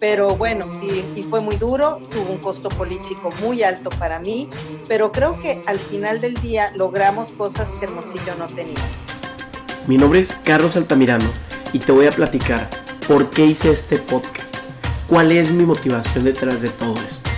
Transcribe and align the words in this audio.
pero 0.00 0.34
bueno, 0.34 0.64
y, 1.14 1.22
fue 1.22 1.40
muy 1.40 1.56
duro, 1.56 2.00
tuvo 2.10 2.32
un 2.32 2.38
costo 2.38 2.70
político 2.70 3.30
muy 3.42 3.62
alto 3.62 3.90
para 3.90 4.18
mí, 4.18 4.48
pero 4.88 5.12
creo 5.12 5.38
que 5.38 5.62
al 5.66 5.78
final 5.78 6.22
del 6.22 6.34
día 6.40 6.72
logramos 6.74 7.28
cosas 7.32 7.68
que 7.78 7.84
Hermosillo 7.84 8.34
no 8.38 8.46
tenía. 8.46 8.78
Mi 9.86 9.98
nombre 9.98 10.20
es 10.20 10.34
Carlos 10.34 10.76
Altamirano 10.76 11.28
y 11.74 11.80
te 11.80 11.92
voy 11.92 12.06
a 12.06 12.12
platicar 12.12 12.68
por 13.06 13.28
qué 13.28 13.44
hice 13.44 13.70
este 13.70 13.98
podcast, 13.98 14.56
cuál 15.06 15.32
es 15.32 15.52
mi 15.52 15.64
motivación 15.64 16.24
detrás 16.24 16.62
de 16.62 16.70
todo 16.70 16.94
esto. 17.06 17.28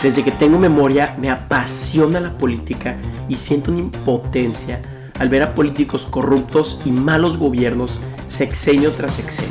Desde 0.00 0.22
que 0.22 0.30
tengo 0.30 0.58
memoria 0.58 1.16
me 1.18 1.30
apasiona 1.30 2.20
la 2.20 2.38
política 2.38 2.96
y 3.28 3.36
siento 3.36 3.72
una 3.72 3.80
impotencia 3.80 4.80
al 5.18 5.28
ver 5.28 5.42
a 5.42 5.54
políticos 5.54 6.06
corruptos 6.06 6.80
y 6.84 6.92
malos 6.92 7.38
gobiernos 7.38 8.00
sexenio 8.28 8.92
tras 8.92 9.14
sexenio. 9.14 9.50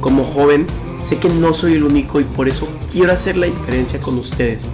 Como 0.00 0.24
joven, 0.24 0.66
Sé 1.02 1.18
que 1.18 1.28
no 1.28 1.54
soy 1.54 1.74
el 1.74 1.84
único 1.84 2.20
y 2.20 2.24
por 2.24 2.48
eso 2.48 2.68
quiero 2.92 3.12
hacer 3.12 3.36
la 3.36 3.46
diferencia 3.46 4.00
con 4.00 4.18
ustedes, 4.18 4.68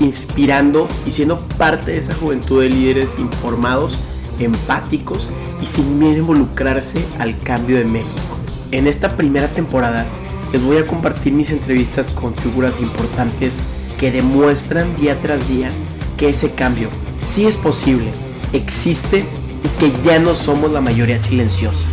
inspirando 0.00 0.88
y 1.06 1.10
siendo 1.10 1.38
parte 1.38 1.92
de 1.92 1.98
esa 1.98 2.14
juventud 2.14 2.62
de 2.62 2.70
líderes 2.70 3.18
informados, 3.18 3.98
empáticos 4.38 5.30
y 5.62 5.66
sin 5.66 5.98
miedo 5.98 6.14
a 6.14 6.18
involucrarse 6.18 7.04
al 7.18 7.38
cambio 7.38 7.76
de 7.76 7.84
México. 7.84 8.36
En 8.70 8.86
esta 8.86 9.16
primera 9.16 9.48
temporada 9.48 10.06
les 10.52 10.62
voy 10.62 10.78
a 10.78 10.86
compartir 10.86 11.32
mis 11.32 11.50
entrevistas 11.50 12.08
con 12.08 12.34
figuras 12.34 12.80
importantes 12.80 13.60
que 13.98 14.10
demuestran 14.10 14.96
día 14.96 15.20
tras 15.20 15.48
día 15.48 15.70
que 16.16 16.30
ese 16.30 16.52
cambio 16.52 16.88
sí 17.22 17.46
es 17.46 17.56
posible, 17.56 18.10
existe 18.52 19.24
y 19.64 19.68
que 19.78 19.92
ya 20.02 20.18
no 20.18 20.34
somos 20.34 20.70
la 20.70 20.80
mayoría 20.80 21.18
silenciosa. 21.18 21.86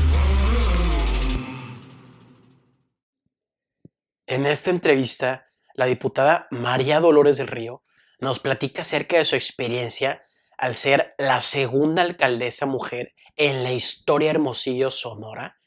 En 4.34 4.48
esta 4.48 4.72
entrevista, 4.72 5.46
la 5.76 5.86
diputada 5.86 6.48
María 6.50 7.00
Dolores 7.00 7.38
del 7.38 7.46
Río 7.46 7.84
nos 8.18 8.40
platica 8.40 8.82
acerca 8.82 9.16
de 9.16 9.26
su 9.26 9.36
experiencia 9.36 10.26
al 10.58 10.74
ser 10.74 11.14
la 11.20 11.40
segunda 11.40 12.02
alcaldesa 12.02 12.66
mujer 12.66 13.14
en 13.36 13.62
la 13.62 13.74
historia 13.74 14.32
Hermosillo 14.32 14.90
Sonora, 14.90 15.60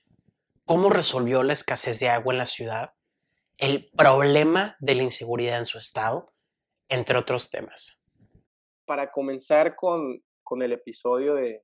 cómo 0.65 0.91
resolvió 0.91 1.45
la 1.45 1.53
escasez 1.53 2.01
de 2.01 2.09
agua 2.09 2.35
en 2.35 2.39
la 2.39 2.47
ciudad, 2.47 2.95
el 3.57 3.89
problema 3.97 4.75
de 4.81 4.97
la 4.97 5.05
inseguridad 5.05 5.61
en 5.61 5.67
su 5.67 5.79
estado, 5.79 6.35
entre 6.89 7.19
otros 7.19 7.51
temas. 7.53 8.03
Para 8.85 9.13
comenzar 9.13 9.77
con, 9.77 10.25
el 10.61 10.73
episodio 10.73 11.37
de, 11.37 11.63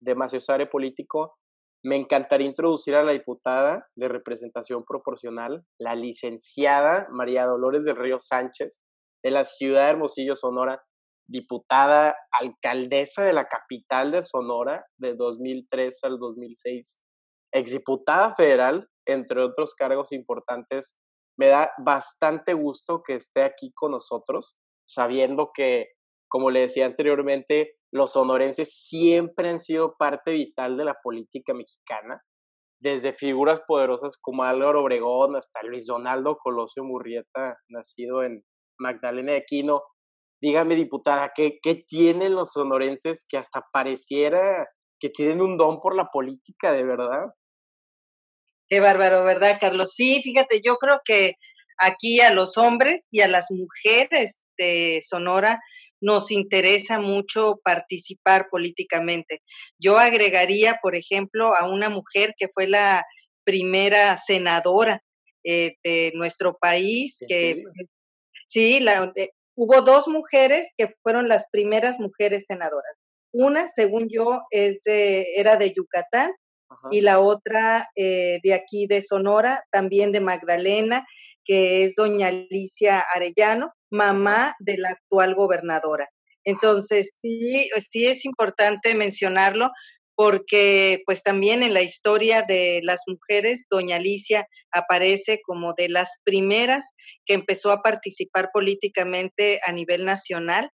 de 0.00 0.66
Político, 0.70 1.38
me 1.84 1.96
encantaría 1.96 2.46
introducir 2.46 2.94
a 2.94 3.04
la 3.04 3.12
diputada 3.12 3.86
de 3.94 4.08
representación 4.08 4.84
proporcional, 4.84 5.64
la 5.78 5.94
licenciada 5.94 7.06
María 7.10 7.44
Dolores 7.44 7.84
del 7.84 7.96
Río 7.96 8.20
Sánchez, 8.20 8.80
de 9.22 9.30
la 9.30 9.44
ciudad 9.44 9.84
de 9.84 9.90
Hermosillo, 9.90 10.34
Sonora, 10.34 10.82
diputada, 11.28 12.16
alcaldesa 12.32 13.22
de 13.22 13.34
la 13.34 13.48
capital 13.48 14.12
de 14.12 14.22
Sonora 14.22 14.86
de 14.98 15.14
2003 15.14 16.04
al 16.04 16.18
2006, 16.18 17.02
exdiputada 17.52 18.34
federal, 18.34 18.88
entre 19.06 19.42
otros 19.42 19.74
cargos 19.74 20.10
importantes. 20.12 20.96
Me 21.38 21.48
da 21.48 21.70
bastante 21.78 22.54
gusto 22.54 23.02
que 23.06 23.16
esté 23.16 23.42
aquí 23.42 23.72
con 23.74 23.90
nosotros, 23.90 24.56
sabiendo 24.88 25.50
que, 25.52 25.88
como 26.28 26.50
le 26.50 26.60
decía 26.60 26.86
anteriormente, 26.86 27.74
los 27.94 28.12
sonorenses 28.12 28.74
siempre 28.74 29.48
han 29.48 29.60
sido 29.60 29.94
parte 29.96 30.32
vital 30.32 30.76
de 30.76 30.84
la 30.84 30.96
política 31.00 31.54
mexicana, 31.54 32.20
desde 32.80 33.12
figuras 33.12 33.60
poderosas 33.68 34.16
como 34.20 34.42
Álvaro 34.42 34.82
Obregón 34.82 35.36
hasta 35.36 35.62
Luis 35.62 35.86
Donaldo 35.86 36.36
Colosio 36.38 36.82
Murrieta, 36.82 37.56
nacido 37.68 38.24
en 38.24 38.44
Magdalena 38.80 39.32
de 39.32 39.38
Aquino. 39.38 39.80
Dígame, 40.42 40.74
diputada, 40.74 41.30
¿qué, 41.36 41.60
¿qué 41.62 41.84
tienen 41.86 42.34
los 42.34 42.50
sonorenses 42.50 43.24
que 43.28 43.38
hasta 43.38 43.64
pareciera 43.72 44.66
que 44.98 45.08
tienen 45.10 45.40
un 45.40 45.56
don 45.56 45.78
por 45.78 45.94
la 45.94 46.10
política, 46.10 46.72
de 46.72 46.82
verdad? 46.82 47.26
Qué 48.68 48.80
bárbaro, 48.80 49.22
¿verdad, 49.24 49.58
Carlos? 49.60 49.92
Sí, 49.94 50.20
fíjate, 50.20 50.60
yo 50.64 50.78
creo 50.78 51.00
que 51.04 51.34
aquí 51.78 52.20
a 52.20 52.32
los 52.32 52.58
hombres 52.58 53.06
y 53.12 53.20
a 53.20 53.28
las 53.28 53.52
mujeres 53.52 54.46
de 54.58 55.00
Sonora 55.06 55.60
nos 56.04 56.30
interesa 56.30 57.00
mucho 57.00 57.60
participar 57.64 58.48
políticamente. 58.50 59.42
Yo 59.78 59.98
agregaría, 59.98 60.78
por 60.82 60.94
ejemplo, 60.94 61.54
a 61.54 61.66
una 61.66 61.88
mujer 61.88 62.34
que 62.38 62.48
fue 62.48 62.66
la 62.66 63.06
primera 63.42 64.16
senadora 64.18 65.02
eh, 65.42 65.76
de 65.82 66.12
nuestro 66.14 66.58
país, 66.58 67.18
que 67.26 67.64
sí, 68.46 68.80
la, 68.80 69.10
eh, 69.16 69.30
hubo 69.54 69.80
dos 69.80 70.06
mujeres 70.06 70.72
que 70.76 70.94
fueron 71.02 71.26
las 71.26 71.46
primeras 71.50 71.98
mujeres 71.98 72.44
senadoras. 72.46 72.96
Una, 73.32 73.66
según 73.66 74.08
yo, 74.10 74.42
es 74.50 74.82
era 74.84 75.56
de 75.56 75.72
Yucatán 75.72 76.32
y 76.90 77.00
la 77.00 77.18
otra 77.20 77.88
eh, 77.96 78.40
de 78.42 78.52
aquí 78.52 78.86
de 78.86 79.00
Sonora, 79.00 79.64
también 79.70 80.12
de 80.12 80.20
Magdalena, 80.20 81.06
que 81.44 81.84
es 81.84 81.94
doña 81.94 82.28
Alicia 82.28 83.04
Arellano 83.14 83.72
mamá 83.90 84.54
de 84.58 84.78
la 84.78 84.90
actual 84.90 85.34
gobernadora. 85.34 86.08
Entonces, 86.44 87.12
sí, 87.16 87.70
sí 87.90 88.06
es 88.06 88.24
importante 88.24 88.94
mencionarlo 88.94 89.70
porque 90.16 91.02
pues 91.06 91.22
también 91.22 91.62
en 91.62 91.74
la 91.74 91.82
historia 91.82 92.42
de 92.42 92.80
las 92.84 93.02
mujeres, 93.06 93.64
doña 93.70 93.96
Alicia 93.96 94.46
aparece 94.70 95.40
como 95.44 95.72
de 95.74 95.88
las 95.88 96.18
primeras 96.24 96.90
que 97.26 97.34
empezó 97.34 97.72
a 97.72 97.82
participar 97.82 98.50
políticamente 98.52 99.60
a 99.66 99.72
nivel 99.72 100.04
nacional. 100.04 100.70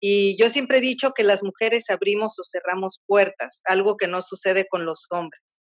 Y 0.00 0.36
yo 0.38 0.50
siempre 0.50 0.78
he 0.78 0.82
dicho 0.82 1.12
que 1.12 1.24
las 1.24 1.42
mujeres 1.42 1.90
abrimos 1.90 2.38
o 2.38 2.42
cerramos 2.44 3.00
puertas, 3.06 3.62
algo 3.64 3.96
que 3.96 4.06
no 4.06 4.22
sucede 4.22 4.66
con 4.68 4.84
los 4.84 5.06
hombres. 5.10 5.53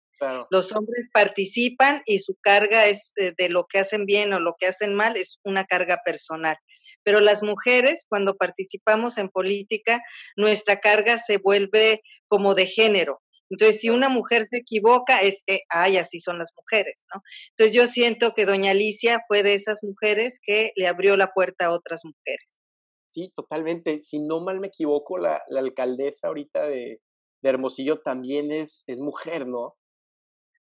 Los 0.50 0.72
hombres 0.72 1.08
participan 1.12 2.02
y 2.06 2.20
su 2.20 2.36
carga 2.40 2.86
es 2.86 3.12
eh, 3.16 3.32
de 3.36 3.48
lo 3.48 3.66
que 3.66 3.80
hacen 3.80 4.06
bien 4.06 4.32
o 4.32 4.40
lo 4.40 4.54
que 4.58 4.66
hacen 4.66 4.94
mal, 4.94 5.16
es 5.16 5.38
una 5.42 5.64
carga 5.64 5.98
personal 6.04 6.56
pero 7.04 7.20
las 7.20 7.42
mujeres 7.42 8.06
cuando 8.08 8.36
participamos 8.36 9.18
en 9.18 9.28
política, 9.28 10.00
nuestra 10.36 10.80
carga 10.80 11.18
se 11.18 11.38
vuelve 11.38 12.02
como 12.28 12.54
de 12.54 12.66
género. 12.66 13.20
Entonces, 13.50 13.80
si 13.80 13.90
una 13.90 14.08
mujer 14.08 14.46
se 14.48 14.58
equivoca, 14.58 15.20
es 15.20 15.42
que, 15.46 15.60
ay, 15.68 15.98
así 15.98 16.20
son 16.20 16.38
las 16.38 16.52
mujeres, 16.56 17.04
¿no? 17.14 17.20
Entonces, 17.50 17.76
yo 17.76 17.86
siento 17.86 18.32
que 18.32 18.46
doña 18.46 18.70
Alicia 18.70 19.20
fue 19.28 19.42
de 19.42 19.52
esas 19.52 19.80
mujeres 19.82 20.40
que 20.42 20.72
le 20.74 20.86
abrió 20.86 21.18
la 21.18 21.32
puerta 21.34 21.66
a 21.66 21.72
otras 21.72 22.00
mujeres. 22.02 22.60
Sí, 23.08 23.30
totalmente. 23.34 24.02
Si 24.02 24.20
no 24.20 24.40
mal 24.40 24.58
me 24.58 24.68
equivoco, 24.68 25.18
la, 25.18 25.42
alcaldesa 25.54 26.28
ahorita 26.28 26.62
de, 26.66 27.02
de, 27.42 27.48
Hermosillo 27.50 28.00
también 28.00 28.50
es, 28.52 28.84
es 28.86 29.00
mujer, 29.00 29.46
¿no? 29.46 29.76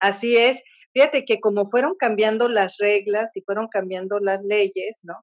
Así 0.01 0.35
es. 0.35 0.61
Fíjate 0.93 1.23
que 1.23 1.39
como 1.39 1.67
fueron 1.69 1.95
cambiando 1.97 2.49
las 2.49 2.75
reglas 2.77 3.29
y 3.35 3.41
fueron 3.43 3.69
cambiando 3.69 4.19
las 4.19 4.41
leyes, 4.43 4.99
¿no? 5.03 5.15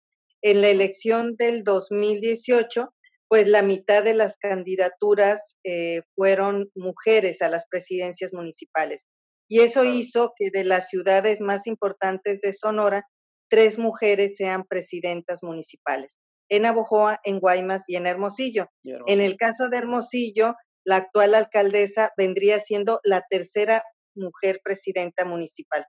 en 0.42 0.60
la 0.60 0.68
elección 0.68 1.36
del 1.36 1.64
2018, 1.64 2.92
pues 3.28 3.46
la 3.46 3.62
mitad 3.62 4.02
de 4.04 4.14
las 4.14 4.36
candidaturas 4.36 5.58
eh, 5.64 6.02
fueron 6.14 6.70
mujeres 6.74 7.42
a 7.42 7.48
las 7.48 7.66
presidencias 7.68 8.32
municipales. 8.32 9.04
Y 9.48 9.60
eso 9.60 9.84
hizo 9.84 10.32
que 10.36 10.50
de 10.50 10.64
las 10.64 10.88
ciudades 10.88 11.40
más 11.40 11.66
importantes 11.66 12.40
de 12.40 12.52
Sonora, 12.52 13.04
tres 13.48 13.78
mujeres 13.78 14.36
sean 14.36 14.64
presidentas 14.64 15.42
municipales, 15.42 16.18
en 16.50 16.66
Abojoa, 16.66 17.18
en 17.24 17.40
Guaymas 17.40 17.84
y 17.86 17.96
en 17.96 18.06
Hermosillo. 18.06 18.66
En 18.84 19.20
el 19.20 19.36
caso 19.36 19.68
de 19.68 19.78
Hermosillo, 19.78 20.54
la 20.84 20.96
actual 20.96 21.34
alcaldesa 21.34 22.12
vendría 22.16 22.60
siendo 22.60 23.00
la 23.04 23.24
tercera 23.28 23.82
mujer 24.18 24.60
presidenta 24.62 25.24
municipal. 25.24 25.84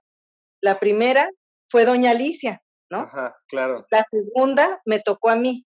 La 0.62 0.78
primera 0.78 1.28
fue 1.70 1.84
doña 1.84 2.12
Alicia, 2.12 2.62
¿no? 2.90 3.00
Ajá, 3.00 3.36
claro. 3.48 3.86
La 3.90 4.04
segunda 4.10 4.80
me 4.84 5.00
tocó 5.00 5.30
a 5.30 5.36
mí 5.36 5.66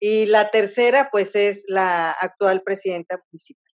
y 0.00 0.26
la 0.26 0.50
tercera 0.50 1.08
pues 1.10 1.34
es 1.36 1.64
la 1.68 2.10
actual 2.10 2.62
presidenta 2.62 3.22
municipal. 3.30 3.72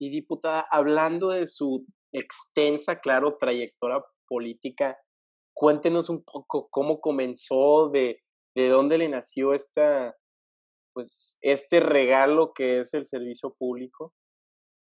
Y 0.00 0.10
diputada, 0.10 0.66
hablando 0.70 1.30
de 1.30 1.46
su 1.46 1.84
extensa, 2.12 3.00
claro, 3.00 3.36
trayectoria 3.38 4.02
política, 4.28 4.96
cuéntenos 5.54 6.08
un 6.08 6.22
poco 6.22 6.68
cómo 6.70 7.00
comenzó, 7.00 7.90
de, 7.90 8.22
de 8.54 8.68
dónde 8.68 8.98
le 8.98 9.08
nació 9.08 9.54
esta, 9.54 10.16
pues, 10.94 11.36
este 11.40 11.80
regalo 11.80 12.52
que 12.54 12.80
es 12.80 12.94
el 12.94 13.06
servicio 13.06 13.54
público. 13.58 14.14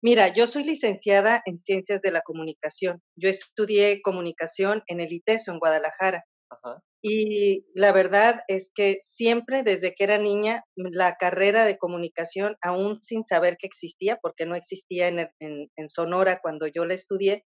Mira, 0.06 0.32
yo 0.32 0.46
soy 0.46 0.62
licenciada 0.62 1.42
en 1.46 1.58
Ciencias 1.58 2.00
de 2.00 2.12
la 2.12 2.20
Comunicación. 2.20 3.02
Yo 3.16 3.28
estudié 3.28 4.00
comunicación 4.02 4.84
en 4.86 5.00
el 5.00 5.12
ITESO, 5.12 5.50
en 5.50 5.58
Guadalajara. 5.58 6.24
Ajá. 6.48 6.80
Y 7.02 7.66
la 7.74 7.90
verdad 7.90 8.38
es 8.46 8.70
que 8.72 8.98
siempre 9.00 9.64
desde 9.64 9.96
que 9.96 10.04
era 10.04 10.18
niña, 10.18 10.62
la 10.76 11.16
carrera 11.16 11.64
de 11.64 11.76
comunicación, 11.76 12.54
aún 12.62 13.02
sin 13.02 13.24
saber 13.24 13.56
que 13.56 13.66
existía, 13.66 14.16
porque 14.22 14.46
no 14.46 14.54
existía 14.54 15.08
en, 15.08 15.28
en, 15.40 15.88
Sonora 15.88 16.38
cuando 16.40 16.68
yo 16.68 16.84
la 16.84 16.94
estudié, 16.94 17.44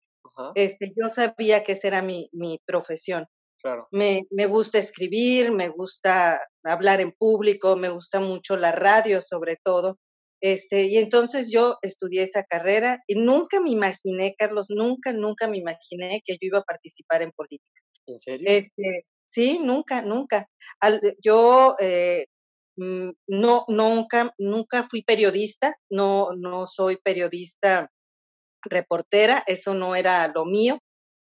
este, 0.56 0.94
yo 0.96 1.10
sabía 1.10 1.62
que 1.66 1.74
esa 1.74 1.90
era 1.90 2.02
mi, 2.02 2.30
mi 2.32 2.62
profesión. 2.66 3.26
Claro. 3.62 3.90
Me, 3.92 4.28
me 4.32 4.46
gusta 4.46 4.80
escribir, 4.80 5.52
me 5.52 5.68
gusta 5.68 6.40
hablar 6.64 7.02
en 7.02 7.12
público, 7.12 7.76
me 7.76 7.90
gusta 7.90 8.22
mucho 8.22 8.56
la 8.56 8.72
radio 8.72 9.22
sobre 9.22 9.58
todo. 9.62 9.98
Este, 10.46 10.84
y 10.84 10.98
entonces 10.98 11.50
yo 11.52 11.80
estudié 11.82 12.22
esa 12.22 12.44
carrera 12.44 13.04
y 13.08 13.16
nunca 13.16 13.60
me 13.60 13.72
imaginé, 13.72 14.36
Carlos, 14.38 14.68
nunca, 14.70 15.12
nunca 15.12 15.48
me 15.48 15.58
imaginé 15.58 16.22
que 16.24 16.34
yo 16.34 16.40
iba 16.42 16.60
a 16.60 16.64
participar 16.64 17.24
en 17.24 17.32
política. 17.32 17.82
¿En 18.06 18.20
serio? 18.20 18.46
Este, 18.48 19.08
sí, 19.26 19.58
nunca, 19.58 20.04
nunca. 20.04 20.48
Al, 20.80 21.02
yo 21.20 21.76
eh, 21.80 22.28
mm, 22.76 23.10
no, 23.26 23.66
nunca, 23.70 24.36
nunca 24.38 24.88
fui 24.88 25.02
periodista, 25.02 25.76
no, 25.90 26.36
no 26.36 26.68
soy 26.68 26.98
periodista 26.98 27.90
reportera, 28.62 29.44
eso 29.48 29.74
no 29.74 29.96
era 29.96 30.28
lo 30.28 30.46
mío, 30.46 30.78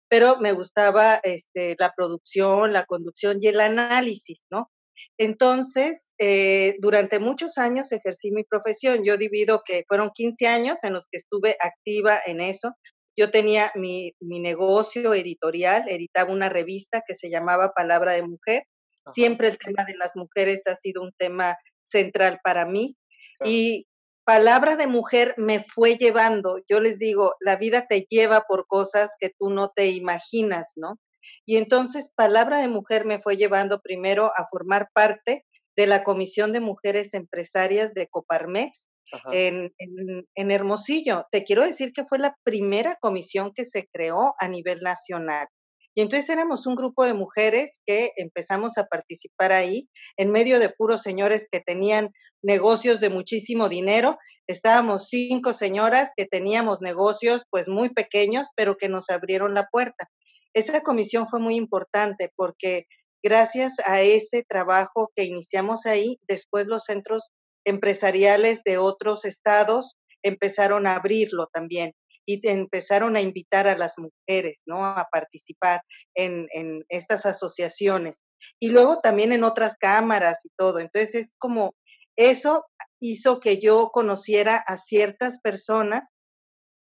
pero 0.09 0.37
me 0.41 0.51
gustaba 0.51 1.21
este, 1.23 1.77
la 1.79 1.93
producción, 1.95 2.73
la 2.73 2.83
conducción 2.83 3.37
y 3.39 3.47
el 3.47 3.61
análisis, 3.61 4.43
¿no? 4.51 4.69
Entonces, 5.17 6.13
eh, 6.17 6.75
durante 6.79 7.19
muchos 7.19 7.57
años 7.57 7.91
ejercí 7.91 8.31
mi 8.31 8.43
profesión. 8.43 9.03
Yo 9.03 9.17
divido 9.17 9.61
que 9.65 9.83
fueron 9.87 10.11
15 10.13 10.47
años 10.47 10.83
en 10.83 10.93
los 10.93 11.07
que 11.07 11.17
estuve 11.17 11.55
activa 11.59 12.19
en 12.25 12.41
eso. 12.41 12.73
Yo 13.15 13.29
tenía 13.31 13.71
mi, 13.75 14.13
mi 14.19 14.39
negocio 14.39 15.13
editorial, 15.13 15.83
editaba 15.87 16.31
una 16.31 16.49
revista 16.49 17.03
que 17.07 17.15
se 17.15 17.29
llamaba 17.29 17.73
Palabra 17.73 18.13
de 18.13 18.23
Mujer. 18.23 18.63
Ajá. 19.05 19.13
Siempre 19.13 19.49
el 19.49 19.57
tema 19.57 19.83
de 19.85 19.95
las 19.95 20.15
mujeres 20.15 20.65
ha 20.67 20.75
sido 20.75 21.01
un 21.01 21.11
tema 21.17 21.57
central 21.83 22.39
para 22.43 22.65
mí. 22.65 22.95
Claro. 23.37 23.51
Y 23.51 23.87
Palabra 24.25 24.77
de 24.77 24.87
Mujer 24.87 25.35
me 25.37 25.63
fue 25.63 25.97
llevando. 25.97 26.59
Yo 26.69 26.79
les 26.79 26.97
digo, 26.97 27.35
la 27.41 27.57
vida 27.57 27.87
te 27.87 28.07
lleva 28.09 28.45
por 28.47 28.67
cosas 28.67 29.11
que 29.19 29.31
tú 29.37 29.49
no 29.49 29.69
te 29.75 29.87
imaginas, 29.87 30.71
¿no? 30.77 30.97
Y 31.45 31.57
entonces 31.57 32.11
Palabra 32.15 32.59
de 32.59 32.67
Mujer 32.67 33.05
me 33.05 33.21
fue 33.21 33.37
llevando 33.37 33.81
primero 33.81 34.31
a 34.35 34.47
formar 34.49 34.89
parte 34.93 35.45
de 35.75 35.87
la 35.87 36.03
Comisión 36.03 36.51
de 36.51 36.59
Mujeres 36.59 37.13
Empresarias 37.13 37.93
de 37.93 38.07
Coparmex 38.07 38.89
en, 39.31 39.71
en, 39.77 40.27
en, 40.35 40.51
Hermosillo. 40.51 41.25
Te 41.31 41.43
quiero 41.43 41.63
decir 41.63 41.93
que 41.93 42.05
fue 42.05 42.19
la 42.19 42.35
primera 42.43 42.97
comisión 42.99 43.51
que 43.53 43.65
se 43.65 43.87
creó 43.91 44.33
a 44.39 44.47
nivel 44.47 44.79
nacional. 44.81 45.47
Y 45.95 46.01
entonces 46.01 46.29
éramos 46.29 46.65
un 46.65 46.75
grupo 46.75 47.05
de 47.05 47.13
mujeres 47.13 47.79
que 47.85 48.11
empezamos 48.15 48.77
a 48.77 48.85
participar 48.85 49.51
ahí, 49.51 49.89
en 50.17 50.31
medio 50.31 50.59
de 50.59 50.69
puros 50.69 51.03
señores 51.03 51.47
que 51.51 51.59
tenían 51.59 52.09
negocios 52.41 52.99
de 52.99 53.09
muchísimo 53.09 53.69
dinero. 53.69 54.17
Estábamos 54.47 55.07
cinco 55.09 55.53
señoras 55.53 56.11
que 56.17 56.25
teníamos 56.25 56.81
negocios 56.81 57.43
pues 57.51 57.69
muy 57.69 57.89
pequeños, 57.89 58.47
pero 58.55 58.75
que 58.77 58.89
nos 58.89 59.09
abrieron 59.09 59.53
la 59.53 59.67
puerta. 59.71 60.09
Esa 60.53 60.81
comisión 60.81 61.27
fue 61.27 61.39
muy 61.39 61.55
importante 61.55 62.31
porque 62.35 62.85
gracias 63.23 63.73
a 63.85 64.01
ese 64.01 64.43
trabajo 64.47 65.11
que 65.15 65.23
iniciamos 65.23 65.85
ahí, 65.85 66.19
después 66.27 66.67
los 66.67 66.83
centros 66.83 67.31
empresariales 67.65 68.61
de 68.63 68.77
otros 68.77 69.25
estados 69.25 69.95
empezaron 70.23 70.85
a 70.87 70.95
abrirlo 70.95 71.47
también 71.47 71.93
y 72.25 72.45
empezaron 72.47 73.15
a 73.15 73.21
invitar 73.21 73.67
a 73.67 73.77
las 73.77 73.95
mujeres, 73.97 74.61
¿no? 74.65 74.85
A 74.85 75.07
participar 75.11 75.81
en, 76.15 76.47
en 76.51 76.85
estas 76.89 77.25
asociaciones. 77.25 78.21
Y 78.59 78.69
luego 78.69 78.99
también 79.01 79.31
en 79.31 79.43
otras 79.43 79.75
cámaras 79.77 80.39
y 80.45 80.49
todo. 80.57 80.79
Entonces 80.79 81.15
es 81.15 81.35
como, 81.37 81.75
eso 82.15 82.65
hizo 83.01 83.39
que 83.39 83.59
yo 83.59 83.89
conociera 83.91 84.55
a 84.55 84.77
ciertas 84.77 85.39
personas 85.39 86.07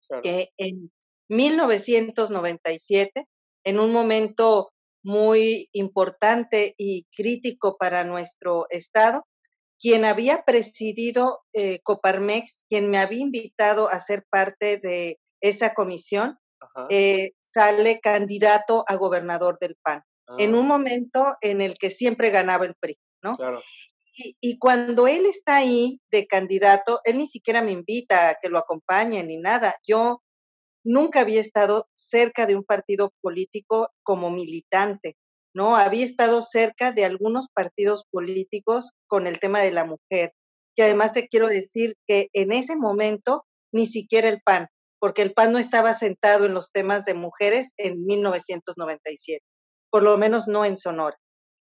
claro. 0.07 0.23
que 0.23 0.49
en 0.57 0.91
1997 1.29 3.25
en 3.63 3.79
un 3.79 3.91
momento 3.91 4.71
muy 5.03 5.69
importante 5.73 6.75
y 6.77 7.05
crítico 7.15 7.77
para 7.77 8.03
nuestro 8.03 8.67
Estado, 8.69 9.25
quien 9.79 10.05
había 10.05 10.43
presidido 10.43 11.41
eh, 11.53 11.79
Coparmex, 11.83 12.65
quien 12.69 12.89
me 12.89 12.99
había 12.99 13.21
invitado 13.21 13.89
a 13.89 13.99
ser 13.99 14.25
parte 14.29 14.77
de 14.77 15.19
esa 15.41 15.73
comisión, 15.73 16.37
eh, 16.89 17.31
sale 17.41 17.99
candidato 17.99 18.85
a 18.87 18.95
gobernador 18.95 19.57
del 19.59 19.75
PAN, 19.81 20.03
ah. 20.27 20.35
en 20.37 20.53
un 20.53 20.67
momento 20.67 21.35
en 21.41 21.61
el 21.61 21.79
que 21.79 21.89
siempre 21.89 22.29
ganaba 22.29 22.65
el 22.65 22.75
PRI, 22.75 22.99
¿no? 23.23 23.35
Claro. 23.35 23.61
Y, 24.15 24.37
y, 24.39 24.59
cuando 24.59 25.07
él 25.07 25.25
está 25.25 25.55
ahí 25.55 25.99
de 26.11 26.27
candidato, 26.27 26.99
él 27.05 27.17
ni 27.17 27.27
siquiera 27.27 27.63
me 27.63 27.71
invita 27.71 28.29
a 28.29 28.35
que 28.35 28.49
lo 28.49 28.59
acompañe 28.59 29.23
ni 29.23 29.37
nada. 29.37 29.75
Yo 29.87 30.21
nunca 30.83 31.21
había 31.21 31.41
estado 31.41 31.87
cerca 31.93 32.45
de 32.45 32.55
un 32.55 32.63
partido 32.63 33.13
político 33.21 33.89
como 34.03 34.29
militante, 34.29 35.15
¿no? 35.53 35.75
Había 35.75 36.05
estado 36.05 36.41
cerca 36.41 36.91
de 36.91 37.05
algunos 37.05 37.47
partidos 37.53 38.05
políticos 38.11 38.91
con 39.07 39.27
el 39.27 39.39
tema 39.39 39.59
de 39.59 39.71
la 39.71 39.85
mujer. 39.85 40.33
Que 40.75 40.83
además 40.83 41.13
te 41.13 41.27
quiero 41.27 41.47
decir 41.47 41.95
que 42.07 42.29
en 42.33 42.51
ese 42.51 42.75
momento 42.75 43.45
ni 43.73 43.85
siquiera 43.87 44.29
el 44.29 44.41
PAN, 44.41 44.67
porque 44.99 45.21
el 45.21 45.33
PAN 45.33 45.51
no 45.51 45.59
estaba 45.59 45.93
sentado 45.93 46.45
en 46.45 46.53
los 46.53 46.71
temas 46.71 47.03
de 47.05 47.13
mujeres 47.13 47.69
en 47.77 48.05
1997, 48.05 49.43
por 49.89 50.03
lo 50.03 50.17
menos 50.17 50.47
no 50.47 50.65
en 50.65 50.77
Sonora. 50.77 51.17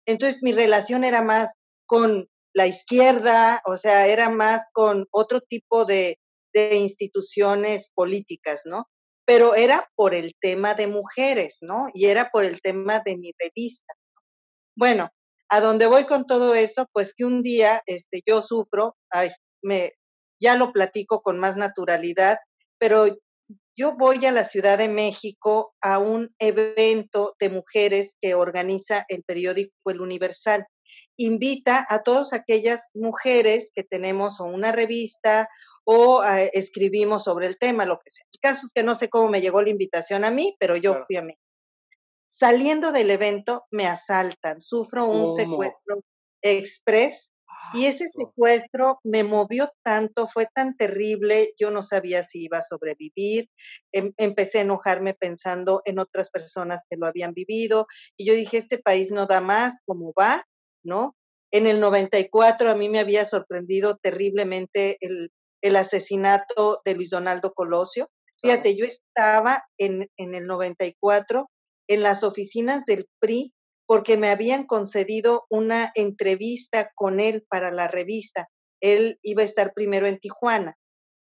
Entonces 0.06 0.42
mi 0.42 0.52
relación 0.52 1.04
era 1.04 1.22
más 1.22 1.52
con 1.86 2.28
la 2.54 2.66
izquierda, 2.66 3.60
o 3.66 3.76
sea, 3.76 4.06
era 4.06 4.30
más 4.30 4.70
con 4.72 5.06
otro 5.10 5.40
tipo 5.40 5.84
de, 5.84 6.18
de 6.54 6.76
instituciones 6.76 7.90
políticas, 7.94 8.62
¿no? 8.64 8.88
Pero 9.26 9.56
era 9.56 9.90
por 9.96 10.14
el 10.14 10.34
tema 10.40 10.74
de 10.74 10.86
mujeres, 10.86 11.58
¿no? 11.60 11.88
Y 11.92 12.06
era 12.06 12.30
por 12.30 12.44
el 12.44 12.62
tema 12.62 13.02
de 13.04 13.16
mi 13.16 13.32
revista. 13.38 13.92
Bueno, 14.76 15.10
a 15.48 15.60
donde 15.60 15.86
voy 15.86 16.04
con 16.04 16.26
todo 16.26 16.54
eso, 16.54 16.86
pues 16.92 17.12
que 17.14 17.24
un 17.24 17.42
día 17.42 17.82
este, 17.86 18.22
yo 18.24 18.40
sufro, 18.40 18.96
ay, 19.10 19.30
me, 19.62 19.92
ya 20.40 20.56
lo 20.56 20.72
platico 20.72 21.22
con 21.22 21.38
más 21.38 21.56
naturalidad, 21.56 22.38
pero 22.78 23.18
yo 23.76 23.96
voy 23.96 24.24
a 24.26 24.32
la 24.32 24.44
Ciudad 24.44 24.78
de 24.78 24.88
México 24.88 25.74
a 25.80 25.98
un 25.98 26.34
evento 26.38 27.34
de 27.40 27.50
mujeres 27.50 28.16
que 28.20 28.34
organiza 28.34 29.04
el 29.08 29.22
periódico 29.24 29.72
El 29.86 30.00
Universal. 30.00 30.66
Invita 31.16 31.84
a 31.88 32.02
todas 32.02 32.32
aquellas 32.32 32.90
mujeres 32.94 33.70
que 33.74 33.82
tenemos 33.82 34.40
o 34.40 34.44
una 34.44 34.72
revista 34.72 35.48
o 35.88 36.20
uh, 36.20 36.50
escribimos 36.52 37.24
sobre 37.24 37.46
el 37.46 37.58
tema, 37.58 37.86
lo 37.86 38.00
que 38.00 38.10
sea. 38.10 38.26
El 38.32 38.40
caso 38.40 38.66
es 38.66 38.72
que 38.72 38.82
no 38.82 38.96
sé 38.96 39.08
cómo 39.08 39.28
me 39.28 39.40
llegó 39.40 39.62
la 39.62 39.70
invitación 39.70 40.24
a 40.24 40.30
mí, 40.30 40.56
pero 40.58 40.76
yo 40.76 40.92
claro. 40.92 41.06
fui 41.06 41.16
a 41.16 41.22
mí. 41.22 41.38
Saliendo 42.28 42.90
del 42.90 43.10
evento, 43.10 43.64
me 43.70 43.86
asaltan, 43.86 44.60
sufro 44.60 45.06
un 45.06 45.24
¿Cómo? 45.24 45.36
secuestro 45.36 46.02
express 46.42 47.32
y 47.72 47.86
ese 47.86 48.08
secuestro 48.08 49.00
me 49.04 49.24
movió 49.24 49.70
tanto, 49.82 50.28
fue 50.28 50.46
tan 50.52 50.76
terrible, 50.76 51.52
yo 51.58 51.70
no 51.70 51.82
sabía 51.82 52.22
si 52.22 52.44
iba 52.44 52.58
a 52.58 52.62
sobrevivir, 52.62 53.48
em, 53.92 54.12
empecé 54.16 54.58
a 54.58 54.62
enojarme 54.62 55.14
pensando 55.14 55.82
en 55.84 55.98
otras 55.98 56.30
personas 56.30 56.84
que 56.88 56.96
lo 56.96 57.06
habían 57.06 57.32
vivido 57.32 57.86
y 58.16 58.26
yo 58.26 58.34
dije, 58.34 58.58
este 58.58 58.78
país 58.78 59.10
no 59.10 59.26
da 59.26 59.40
más, 59.40 59.80
¿cómo 59.84 60.12
va? 60.18 60.46
¿No? 60.84 61.16
En 61.52 61.66
el 61.66 61.80
94 61.80 62.70
a 62.70 62.74
mí 62.74 62.88
me 62.88 63.00
había 63.00 63.24
sorprendido 63.24 63.96
terriblemente 63.96 64.98
el, 65.00 65.30
el 65.66 65.76
asesinato 65.76 66.80
de 66.84 66.94
Luis 66.94 67.10
Donaldo 67.10 67.52
Colosio. 67.52 68.08
Fíjate, 68.40 68.76
yo 68.76 68.84
estaba 68.84 69.64
en, 69.78 70.08
en 70.16 70.34
el 70.34 70.46
94 70.46 71.50
en 71.88 72.02
las 72.02 72.22
oficinas 72.22 72.84
del 72.84 73.08
PRI 73.18 73.52
porque 73.86 74.16
me 74.16 74.30
habían 74.30 74.66
concedido 74.66 75.46
una 75.48 75.92
entrevista 75.94 76.90
con 76.94 77.20
él 77.20 77.44
para 77.48 77.70
la 77.70 77.88
revista. 77.88 78.48
Él 78.80 79.18
iba 79.22 79.42
a 79.42 79.46
estar 79.46 79.72
primero 79.74 80.06
en 80.06 80.18
Tijuana. 80.18 80.76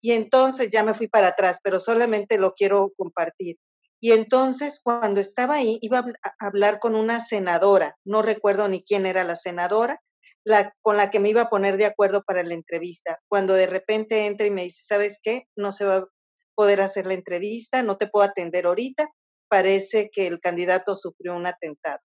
Y 0.02 0.14
entonces 0.14 0.70
ya 0.70 0.84
me 0.84 0.94
fui 0.94 1.08
para 1.08 1.30
atrás, 1.30 1.60
pero 1.64 1.80
solamente 1.80 2.38
lo 2.38 2.54
quiero 2.54 2.92
compartir. 2.96 3.58
Y 4.02 4.14
entonces 4.14 4.80
cuando 4.82 5.20
estaba 5.20 5.56
ahí 5.56 5.78
iba 5.82 6.00
a 6.00 6.36
hablar 6.40 6.80
con 6.80 6.96
una 6.96 7.26
senadora, 7.26 7.98
no 8.06 8.22
recuerdo 8.22 8.70
ni 8.70 8.84
quién 8.84 9.06
era 9.06 9.26
la 9.26 9.36
senadora, 9.36 10.02
la, 10.44 10.74
con 10.82 10.98
la 10.98 11.12
que 11.12 11.20
me 11.20 11.30
iba 11.30 11.44
a 11.44 11.50
poner 11.50 11.78
de 11.78 11.86
acuerdo 11.86 12.24
para 12.24 12.44
la 12.44 12.54
entrevista. 12.54 13.20
Cuando 13.28 13.54
de 13.54 13.68
repente 13.68 14.26
entra 14.26 14.48
y 14.48 14.52
me 14.52 14.64
dice, 14.64 14.84
¿sabes 14.86 15.20
qué? 15.22 15.44
No 15.56 15.72
se 15.72 15.86
va 15.86 15.98
a 15.98 16.08
poder 16.56 16.82
hacer 16.82 17.06
la 17.06 17.14
entrevista, 17.14 17.84
no 17.84 17.98
te 17.98 18.08
puedo 18.08 18.26
atender 18.26 18.66
ahorita, 18.66 19.10
parece 19.48 20.10
que 20.12 20.28
el 20.28 20.40
candidato 20.40 20.96
sufrió 20.96 21.36
un 21.36 21.48
atentado. 21.48 22.00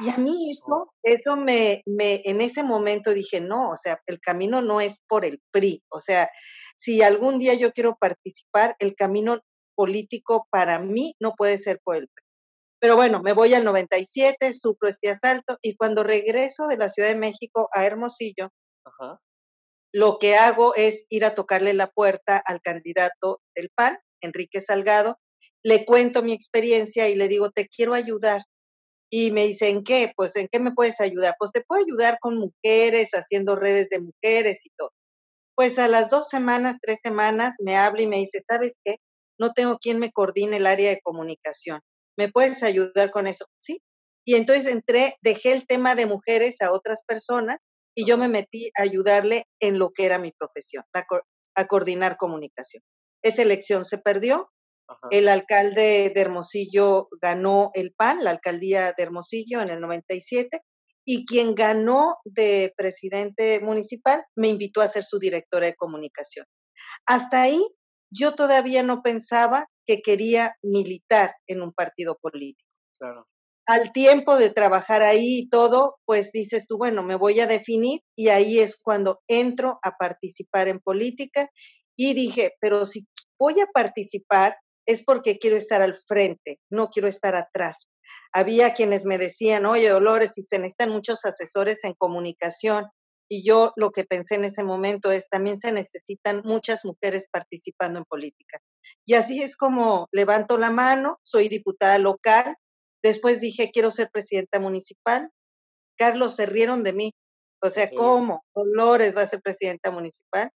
Y 0.00 0.10
a 0.10 0.16
mí 0.16 0.52
eso, 0.52 0.92
eso 1.02 1.36
me, 1.36 1.82
me, 1.84 2.22
en 2.24 2.40
ese 2.40 2.62
momento 2.62 3.12
dije, 3.12 3.40
no, 3.40 3.70
o 3.70 3.76
sea, 3.76 4.00
el 4.06 4.20
camino 4.20 4.62
no 4.62 4.80
es 4.80 5.00
por 5.08 5.24
el 5.24 5.40
PRI, 5.50 5.82
o 5.88 5.98
sea, 5.98 6.30
si 6.76 7.02
algún 7.02 7.40
día 7.40 7.54
yo 7.54 7.72
quiero 7.72 7.96
participar, 7.96 8.76
el 8.78 8.94
camino 8.94 9.40
político 9.74 10.46
para 10.50 10.78
mí 10.78 11.16
no 11.18 11.34
puede 11.36 11.58
ser 11.58 11.80
por 11.82 11.96
el 11.96 12.08
PRI. 12.08 12.27
Pero 12.80 12.94
bueno, 12.96 13.20
me 13.22 13.32
voy 13.32 13.54
al 13.54 13.64
97, 13.64 14.52
sufro 14.54 14.88
este 14.88 15.10
asalto 15.10 15.58
y 15.62 15.76
cuando 15.76 16.04
regreso 16.04 16.66
de 16.68 16.76
la 16.76 16.88
Ciudad 16.88 17.08
de 17.08 17.16
México 17.16 17.68
a 17.72 17.84
Hermosillo, 17.84 18.50
Ajá. 18.84 19.20
lo 19.92 20.18
que 20.18 20.36
hago 20.36 20.74
es 20.76 21.06
ir 21.08 21.24
a 21.24 21.34
tocarle 21.34 21.74
la 21.74 21.90
puerta 21.90 22.38
al 22.38 22.60
candidato 22.62 23.40
del 23.54 23.70
PAN, 23.74 23.98
Enrique 24.20 24.60
Salgado, 24.60 25.18
le 25.64 25.84
cuento 25.84 26.22
mi 26.22 26.32
experiencia 26.32 27.08
y 27.08 27.16
le 27.16 27.28
digo, 27.28 27.50
te 27.50 27.68
quiero 27.68 27.94
ayudar. 27.94 28.42
Y 29.10 29.30
me 29.32 29.46
dice, 29.46 29.68
¿en 29.68 29.84
qué? 29.84 30.12
Pues, 30.16 30.36
¿en 30.36 30.48
qué 30.48 30.60
me 30.60 30.72
puedes 30.72 31.00
ayudar? 31.00 31.34
Pues 31.38 31.50
te 31.52 31.62
puedo 31.62 31.82
ayudar 31.82 32.18
con 32.20 32.36
mujeres, 32.38 33.10
haciendo 33.12 33.56
redes 33.56 33.88
de 33.88 34.00
mujeres 34.00 34.64
y 34.66 34.70
todo. 34.76 34.92
Pues 35.56 35.78
a 35.78 35.88
las 35.88 36.10
dos 36.10 36.28
semanas, 36.28 36.78
tres 36.80 36.98
semanas, 37.02 37.54
me 37.58 37.76
habla 37.76 38.02
y 38.02 38.06
me 38.06 38.18
dice, 38.18 38.42
¿sabes 38.48 38.74
qué? 38.84 38.98
No 39.38 39.52
tengo 39.52 39.78
quien 39.78 39.98
me 39.98 40.12
coordine 40.12 40.58
el 40.58 40.66
área 40.66 40.90
de 40.90 41.00
comunicación. 41.00 41.80
¿Me 42.18 42.28
puedes 42.28 42.64
ayudar 42.64 43.12
con 43.12 43.28
eso? 43.28 43.46
Sí. 43.58 43.80
Y 44.26 44.34
entonces 44.34 44.66
entré, 44.66 45.16
dejé 45.22 45.52
el 45.52 45.66
tema 45.68 45.94
de 45.94 46.06
mujeres 46.06 46.60
a 46.60 46.72
otras 46.72 47.04
personas 47.06 47.58
y 47.94 48.04
yo 48.04 48.18
me 48.18 48.28
metí 48.28 48.70
a 48.76 48.82
ayudarle 48.82 49.44
en 49.60 49.78
lo 49.78 49.90
que 49.90 50.04
era 50.04 50.18
mi 50.18 50.32
profesión, 50.32 50.84
a, 50.92 51.66
coordinar 51.66 52.16
comunicación. 52.16 52.82
Esa 53.22 53.42
elección 53.42 53.84
se 53.84 53.98
perdió. 53.98 54.50
El 55.10 55.28
alcalde 55.28 56.10
de 56.12 56.20
Hermosillo 56.20 57.08
ganó 57.22 57.70
el 57.74 57.92
PAN, 57.92 58.24
la 58.24 58.30
alcaldía 58.30 58.92
de 58.96 59.02
Hermosillo 59.02 59.60
en 59.60 59.70
el 59.70 59.80
97, 59.80 60.60
y 61.04 61.24
quien 61.24 61.54
ganó 61.54 62.16
de 62.24 62.72
presidente 62.76 63.60
municipal 63.60 64.24
me 64.34 64.48
invitó 64.48 64.80
a 64.80 64.88
ser 64.88 65.04
su 65.04 65.18
directora 65.18 65.66
de 65.66 65.74
comunicación. 65.74 66.46
Hasta 67.06 67.42
ahí 67.42 67.64
yo 68.10 68.34
todavía 68.34 68.82
no 68.82 69.02
pensaba 69.02 69.68
que 69.88 70.02
quería 70.02 70.54
militar 70.62 71.34
en 71.46 71.62
un 71.62 71.72
partido 71.72 72.18
político. 72.20 72.68
Claro. 72.98 73.26
Al 73.66 73.92
tiempo 73.92 74.36
de 74.36 74.50
trabajar 74.50 75.02
ahí 75.02 75.38
y 75.38 75.48
todo, 75.48 75.96
pues 76.04 76.30
dices 76.30 76.66
tú, 76.68 76.76
bueno, 76.76 77.02
me 77.02 77.16
voy 77.16 77.40
a 77.40 77.46
definir 77.46 78.00
y 78.14 78.28
ahí 78.28 78.60
es 78.60 78.76
cuando 78.76 79.20
entro 79.28 79.78
a 79.82 79.96
participar 79.96 80.68
en 80.68 80.80
política 80.80 81.48
y 81.96 82.12
dije, 82.12 82.54
pero 82.60 82.84
si 82.84 83.08
voy 83.38 83.60
a 83.60 83.66
participar 83.66 84.56
es 84.86 85.04
porque 85.04 85.38
quiero 85.38 85.56
estar 85.56 85.82
al 85.82 85.94
frente, 85.94 86.60
no 86.70 86.88
quiero 86.88 87.08
estar 87.08 87.34
atrás. 87.34 87.88
Había 88.32 88.74
quienes 88.74 89.04
me 89.04 89.18
decían, 89.18 89.64
oye, 89.66 89.88
Dolores, 89.88 90.32
si 90.34 90.42
se 90.42 90.58
necesitan 90.58 90.90
muchos 90.90 91.24
asesores 91.24 91.82
en 91.84 91.94
comunicación, 91.94 92.86
y 93.30 93.46
yo 93.46 93.72
lo 93.76 93.90
que 93.90 94.04
pensé 94.04 94.36
en 94.36 94.46
ese 94.46 94.62
momento 94.62 95.12
es, 95.12 95.28
también 95.28 95.60
se 95.60 95.70
necesitan 95.72 96.40
muchas 96.44 96.84
mujeres 96.84 97.28
participando 97.30 97.98
en 97.98 98.04
política. 98.06 98.58
Y 99.04 99.14
así 99.14 99.42
es 99.42 99.56
como 99.56 100.08
levanto 100.12 100.58
la 100.58 100.70
mano, 100.70 101.18
soy 101.22 101.48
diputada 101.48 101.98
local, 101.98 102.56
después 103.02 103.40
dije, 103.40 103.70
quiero 103.72 103.90
ser 103.90 104.10
presidenta 104.10 104.60
municipal. 104.60 105.30
Carlos, 105.96 106.36
se 106.36 106.46
rieron 106.46 106.82
de 106.82 106.92
mí. 106.92 107.14
O 107.60 107.70
sea, 107.70 107.90
¿cómo? 107.90 108.44
Dolores 108.54 109.16
va 109.16 109.22
a 109.22 109.26
ser 109.26 109.40
presidenta 109.42 109.90
municipal. 109.90 110.50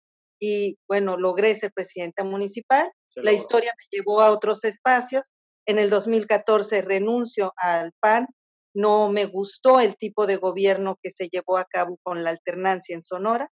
Y 0.41 0.79
bueno, 0.89 1.17
logré 1.17 1.55
ser 1.55 1.73
presidenta 1.73 2.25
municipal. 2.25 2.91
la 3.17 3.33
historia 3.33 3.73
me 3.77 3.99
llevó 3.99 4.21
a 4.21 4.31
otros 4.31 4.65
espacios. 4.65 5.25
En 5.67 5.79
el 5.79 5.91
2014 5.91 6.83
renuncio 6.83 7.53
al 7.57 7.93
PAN 8.01 8.27
no 8.75 9.11
me 9.11 9.27
gustó 9.27 9.81
el 9.81 9.97
tipo 9.97 10.27
de 10.27 10.37
gobierno 10.37 10.99
que 11.03 11.11
se 11.11 11.29
llevó 11.29 11.59
a 11.59 11.65
cabo 11.65 11.99
con 12.03 12.23
la 12.23 12.31
alternancia 12.31 12.95
en 12.95 13.03
Sonora. 13.03 13.51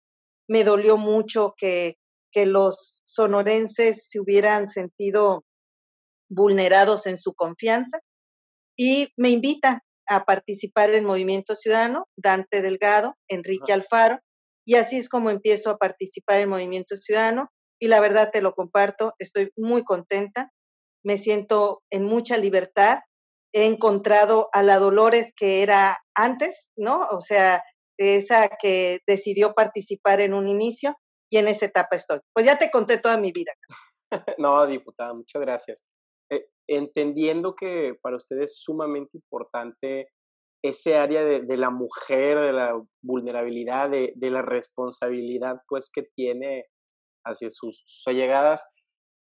Me 0.48 0.64
dolió 0.64 0.96
mucho 0.96 1.54
que, 1.56 1.96
que 2.36 2.44
los 2.44 3.00
sonorenses 3.06 4.08
se 4.10 4.20
hubieran 4.20 4.68
sentido 4.68 5.46
vulnerados 6.28 7.06
en 7.06 7.16
su 7.16 7.32
confianza 7.32 8.00
y 8.76 9.08
me 9.16 9.30
invita 9.30 9.82
a 10.06 10.26
participar 10.26 10.90
en 10.90 11.06
Movimiento 11.06 11.54
Ciudadano, 11.56 12.08
Dante 12.14 12.60
Delgado, 12.60 13.14
Enrique 13.28 13.72
Alfaro, 13.72 14.18
y 14.66 14.74
así 14.74 14.98
es 14.98 15.08
como 15.08 15.30
empiezo 15.30 15.70
a 15.70 15.78
participar 15.78 16.40
en 16.40 16.50
Movimiento 16.50 16.96
Ciudadano 16.96 17.48
y 17.80 17.88
la 17.88 18.00
verdad 18.00 18.28
te 18.30 18.42
lo 18.42 18.54
comparto, 18.54 19.14
estoy 19.18 19.50
muy 19.56 19.82
contenta, 19.82 20.52
me 21.02 21.16
siento 21.16 21.84
en 21.90 22.04
mucha 22.04 22.36
libertad, 22.36 22.98
he 23.54 23.64
encontrado 23.64 24.50
a 24.52 24.62
la 24.62 24.78
Dolores 24.78 25.32
que 25.34 25.62
era 25.62 26.04
antes, 26.14 26.70
¿no? 26.76 27.06
O 27.12 27.22
sea, 27.22 27.62
esa 27.96 28.50
que 28.60 29.00
decidió 29.06 29.54
participar 29.54 30.20
en 30.20 30.34
un 30.34 30.48
inicio 30.48 30.98
en 31.38 31.48
esa 31.48 31.66
etapa 31.66 31.96
estoy. 31.96 32.20
Pues 32.32 32.46
ya 32.46 32.58
te 32.58 32.70
conté 32.70 32.98
toda 32.98 33.18
mi 33.18 33.32
vida. 33.32 33.52
no, 34.38 34.66
diputada, 34.66 35.14
muchas 35.14 35.40
gracias. 35.40 35.82
Eh, 36.30 36.46
entendiendo 36.68 37.54
que 37.54 37.94
para 38.02 38.16
usted 38.16 38.38
es 38.40 38.58
sumamente 38.58 39.16
importante 39.16 40.08
ese 40.64 40.96
área 40.96 41.22
de, 41.22 41.56
la 41.56 41.70
mujer, 41.70 42.38
de 42.38 42.52
la 42.52 42.82
vulnerabilidad, 43.02 43.88
de, 43.88 44.12
la 44.16 44.42
responsabilidad 44.42 45.60
pues 45.68 45.90
que 45.92 46.02
tiene 46.14 46.64
hacia 47.24 47.50
sus, 47.50 47.84
sus 47.86 48.06
allegadas, 48.08 48.68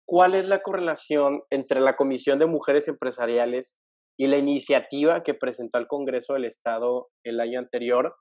¿cuál 0.05 0.35
es 0.35 0.49
la 0.49 0.63
correlación 0.63 1.43
entre 1.51 1.81
la 1.81 1.97
Comisión 1.97 2.39
de 2.39 2.47
Mujeres 2.47 2.89
Empresariales 2.89 3.77
y 4.19 4.27
la 4.27 4.37
iniciativa 4.37 5.23
que 5.23 5.35
presentó 5.35 5.79
al 5.79 5.87
Congreso 5.87 6.35
del 6.35 6.45
Estado 6.45 7.09
el 7.25 7.41
año 7.41 7.61
anterior 7.61 8.17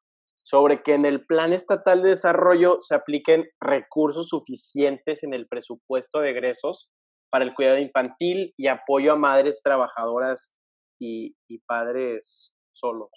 sobre 0.50 0.82
que 0.82 0.94
en 0.94 1.06
el 1.06 1.26
Plan 1.26 1.52
Estatal 1.52 2.02
de 2.02 2.12
Desarrollo 2.12 2.78
se 2.80 2.96
apliquen 2.96 3.50
recursos 3.60 4.30
suficientes 4.30 5.22
en 5.24 5.34
el 5.34 5.46
presupuesto 5.46 6.22
de 6.22 6.30
egresos 6.30 6.90
para 7.30 7.44
el 7.44 7.54
cuidado 7.54 7.80
infantil 7.80 8.54
y 8.56 8.68
apoyo 8.68 9.12
a 9.12 9.18
madres 9.18 9.60
trabajadoras 9.62 10.56
y, 11.02 11.36
padres 11.66 12.54
solos. 12.72 13.10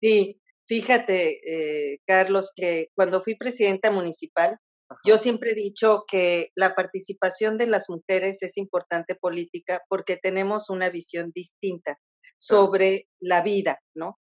Sí, 0.00 0.40
fíjate, 0.68 1.94
eh, 1.94 1.98
Carlos, 2.06 2.52
que 2.54 2.90
cuando 2.94 3.22
fui 3.22 3.34
presidenta 3.34 3.90
municipal, 3.90 4.56
yo 5.04 5.18
siempre 5.18 5.50
he 5.50 5.54
dicho 5.54 6.04
que 6.06 6.50
la 6.54 6.76
participación 6.76 7.58
de 7.58 7.66
las 7.66 7.90
mujeres 7.90 8.40
es 8.42 8.56
importante 8.56 9.16
política 9.16 9.82
porque 9.88 10.16
tenemos 10.16 10.70
una 10.70 10.90
visión 10.90 11.32
distinta 11.34 11.98
sobre 12.38 13.08
la 13.18 13.42
vida, 13.42 13.80
¿no? 13.96 14.19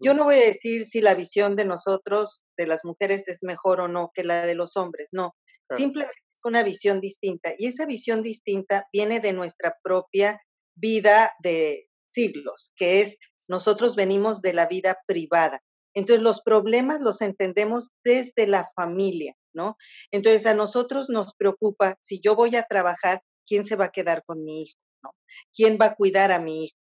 Yo 0.00 0.14
no 0.14 0.24
voy 0.24 0.36
a 0.36 0.46
decir 0.46 0.86
si 0.86 1.00
la 1.02 1.14
visión 1.14 1.56
de 1.56 1.66
nosotros, 1.66 2.42
de 2.56 2.66
las 2.66 2.84
mujeres, 2.84 3.28
es 3.28 3.42
mejor 3.42 3.80
o 3.80 3.88
no 3.88 4.10
que 4.14 4.24
la 4.24 4.46
de 4.46 4.54
los 4.54 4.76
hombres, 4.76 5.08
no. 5.12 5.36
Simplemente 5.76 6.18
es 6.18 6.44
una 6.44 6.62
visión 6.62 7.00
distinta 7.00 7.52
y 7.56 7.66
esa 7.66 7.86
visión 7.86 8.22
distinta 8.22 8.88
viene 8.92 9.20
de 9.20 9.32
nuestra 9.32 9.76
propia 9.82 10.40
vida 10.74 11.32
de 11.42 11.88
siglos, 12.08 12.72
que 12.76 13.02
es 13.02 13.18
nosotros 13.46 13.94
venimos 13.94 14.40
de 14.42 14.54
la 14.54 14.66
vida 14.66 14.98
privada. 15.06 15.62
Entonces 15.94 16.22
los 16.22 16.40
problemas 16.42 17.00
los 17.00 17.20
entendemos 17.20 17.90
desde 18.04 18.46
la 18.46 18.66
familia, 18.74 19.34
¿no? 19.52 19.76
Entonces 20.12 20.46
a 20.46 20.54
nosotros 20.54 21.08
nos 21.08 21.34
preocupa 21.34 21.98
si 22.00 22.20
yo 22.20 22.36
voy 22.36 22.56
a 22.56 22.62
trabajar, 22.64 23.22
¿quién 23.46 23.66
se 23.66 23.76
va 23.76 23.86
a 23.86 23.92
quedar 23.92 24.24
con 24.24 24.44
mi 24.44 24.62
hijo? 24.62 24.78
¿no? 25.02 25.14
¿Quién 25.54 25.78
va 25.80 25.86
a 25.86 25.94
cuidar 25.94 26.32
a 26.32 26.38
mi 26.38 26.64
hijo? 26.64 26.76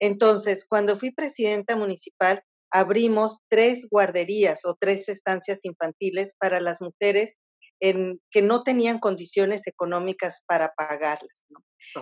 Entonces, 0.00 0.64
cuando 0.68 0.96
fui 0.96 1.10
presidenta 1.10 1.76
municipal, 1.76 2.42
abrimos 2.70 3.38
tres 3.48 3.88
guarderías 3.90 4.64
o 4.64 4.76
tres 4.78 5.08
estancias 5.08 5.64
infantiles 5.64 6.34
para 6.38 6.60
las 6.60 6.80
mujeres 6.80 7.38
en, 7.80 8.20
que 8.30 8.42
no 8.42 8.62
tenían 8.62 8.98
condiciones 8.98 9.66
económicas 9.66 10.42
para 10.46 10.72
pagarlas. 10.76 11.44
¿no? 11.48 11.60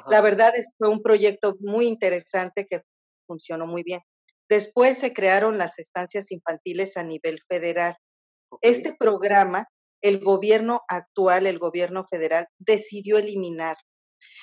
La 0.09 0.21
verdad 0.21 0.55
es 0.57 0.67
que 0.67 0.77
fue 0.79 0.89
un 0.89 1.03
proyecto 1.03 1.57
muy 1.61 1.87
interesante 1.87 2.67
que 2.67 2.83
funcionó 3.27 3.67
muy 3.67 3.83
bien. 3.83 4.01
Después 4.49 4.99
se 4.99 5.13
crearon 5.13 5.59
las 5.59 5.79
estancias 5.79 6.31
infantiles 6.31 6.97
a 6.97 7.03
nivel 7.03 7.41
federal. 7.49 7.97
Este 8.61 8.95
programa, 8.97 9.67
el 10.03 10.21
gobierno 10.21 10.83
actual, 10.89 11.47
el 11.47 11.59
gobierno 11.59 12.07
federal, 12.09 12.47
decidió 12.59 13.19
eliminar. 13.19 13.77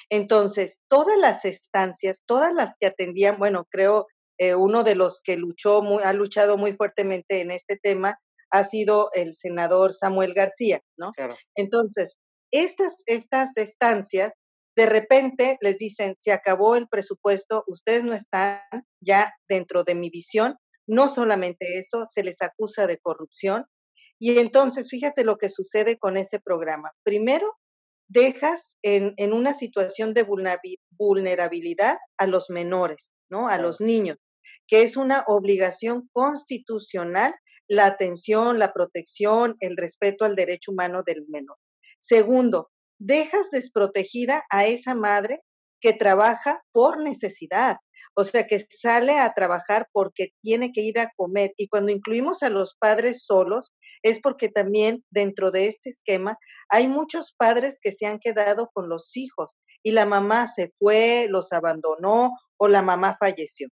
Entonces, 0.10 0.80
todas 0.90 1.18
las 1.18 1.46
estancias, 1.46 2.22
todas 2.26 2.54
las 2.54 2.76
que 2.78 2.88
atendían, 2.88 3.38
bueno, 3.40 3.66
creo 3.72 4.08
eh, 4.38 4.56
uno 4.56 4.84
de 4.84 4.96
los 4.96 5.22
que 5.24 5.38
luchó, 5.38 5.82
muy, 5.82 6.04
ha 6.04 6.14
luchado 6.14 6.58
muy 6.58 6.74
fuertemente 6.74 7.42
en 7.42 7.52
este 7.52 7.78
tema 7.78 8.18
ha 8.54 8.64
sido 8.64 9.10
el 9.14 9.34
senador 9.34 9.94
Samuel 9.94 10.36
García, 10.36 10.80
¿no? 10.96 11.12
Entonces, 11.56 12.18
estas, 12.52 12.98
estas 13.08 13.58
estancias 13.58 14.32
de 14.76 14.86
repente 14.86 15.58
les 15.62 15.78
dicen, 15.78 16.16
se 16.20 16.32
acabó 16.32 16.76
el 16.76 16.88
presupuesto, 16.88 17.64
ustedes 17.68 18.04
no 18.04 18.14
están 18.14 18.60
ya 19.02 19.34
dentro 19.48 19.84
de 19.84 19.96
mi 19.96 20.10
visión, 20.10 20.56
no 20.88 21.08
solamente 21.08 21.80
eso, 21.80 22.06
se 22.12 22.24
les 22.24 22.42
acusa 22.42 22.86
de 22.86 23.00
corrupción. 23.00 23.66
Y 24.20 24.38
entonces, 24.38 24.88
fíjate 24.90 25.24
lo 25.24 25.38
que 25.38 25.50
sucede 25.50 25.98
con 25.98 26.16
ese 26.16 26.40
programa. 26.40 26.92
Primero, 27.04 27.56
dejas 28.08 28.78
en, 28.84 29.14
en 29.18 29.34
una 29.34 29.54
situación 29.54 30.14
de 30.14 30.26
vulnerabilidad 30.92 31.98
a 32.18 32.28
los 32.28 32.50
menores, 32.50 33.12
¿no? 33.34 33.48
A 33.48 33.58
los 33.58 33.82
niños, 33.82 34.18
que 34.68 34.84
es 34.84 34.96
una 34.96 35.24
obligación 35.28 36.08
constitucional 36.14 37.34
la 37.68 37.86
atención, 37.88 38.60
la 38.60 38.72
protección, 38.72 39.56
el 39.60 39.76
respeto 39.78 40.26
al 40.26 40.36
derecho 40.36 40.72
humano 40.72 41.02
del 41.04 41.26
menor. 41.28 41.58
Segundo, 42.00 42.70
dejas 43.00 43.50
desprotegida 43.50 44.44
a 44.50 44.66
esa 44.66 44.94
madre 44.94 45.42
que 45.82 45.94
trabaja 45.94 46.62
por 46.72 47.02
necesidad, 47.02 47.78
o 48.16 48.24
sea, 48.24 48.46
que 48.46 48.64
sale 48.70 49.18
a 49.18 49.34
trabajar 49.34 49.88
porque 49.92 50.30
tiene 50.42 50.72
que 50.72 50.82
ir 50.82 51.00
a 51.00 51.12
comer. 51.16 51.54
Y 51.58 51.68
cuando 51.68 51.92
incluimos 51.92 52.44
a 52.44 52.50
los 52.50 52.76
padres 52.80 53.24
solos, 53.26 53.74
es 54.04 54.20
porque 54.22 54.50
también 54.50 55.04
dentro 55.10 55.50
de 55.50 55.68
este 55.68 55.90
esquema 55.90 56.38
hay 56.70 56.88
muchos 56.88 57.34
padres 57.36 57.80
que 57.82 57.94
se 57.94 58.06
han 58.06 58.20
quedado 58.20 58.70
con 58.74 58.90
los 58.90 59.16
hijos 59.16 59.56
y 59.84 59.92
la 59.92 60.06
mamá 60.06 60.48
se 60.48 60.72
fue, 60.80 61.28
los 61.30 61.52
abandonó 61.52 62.32
o 62.58 62.68
la 62.68 62.82
mamá 62.82 63.18
falleció. 63.20 63.68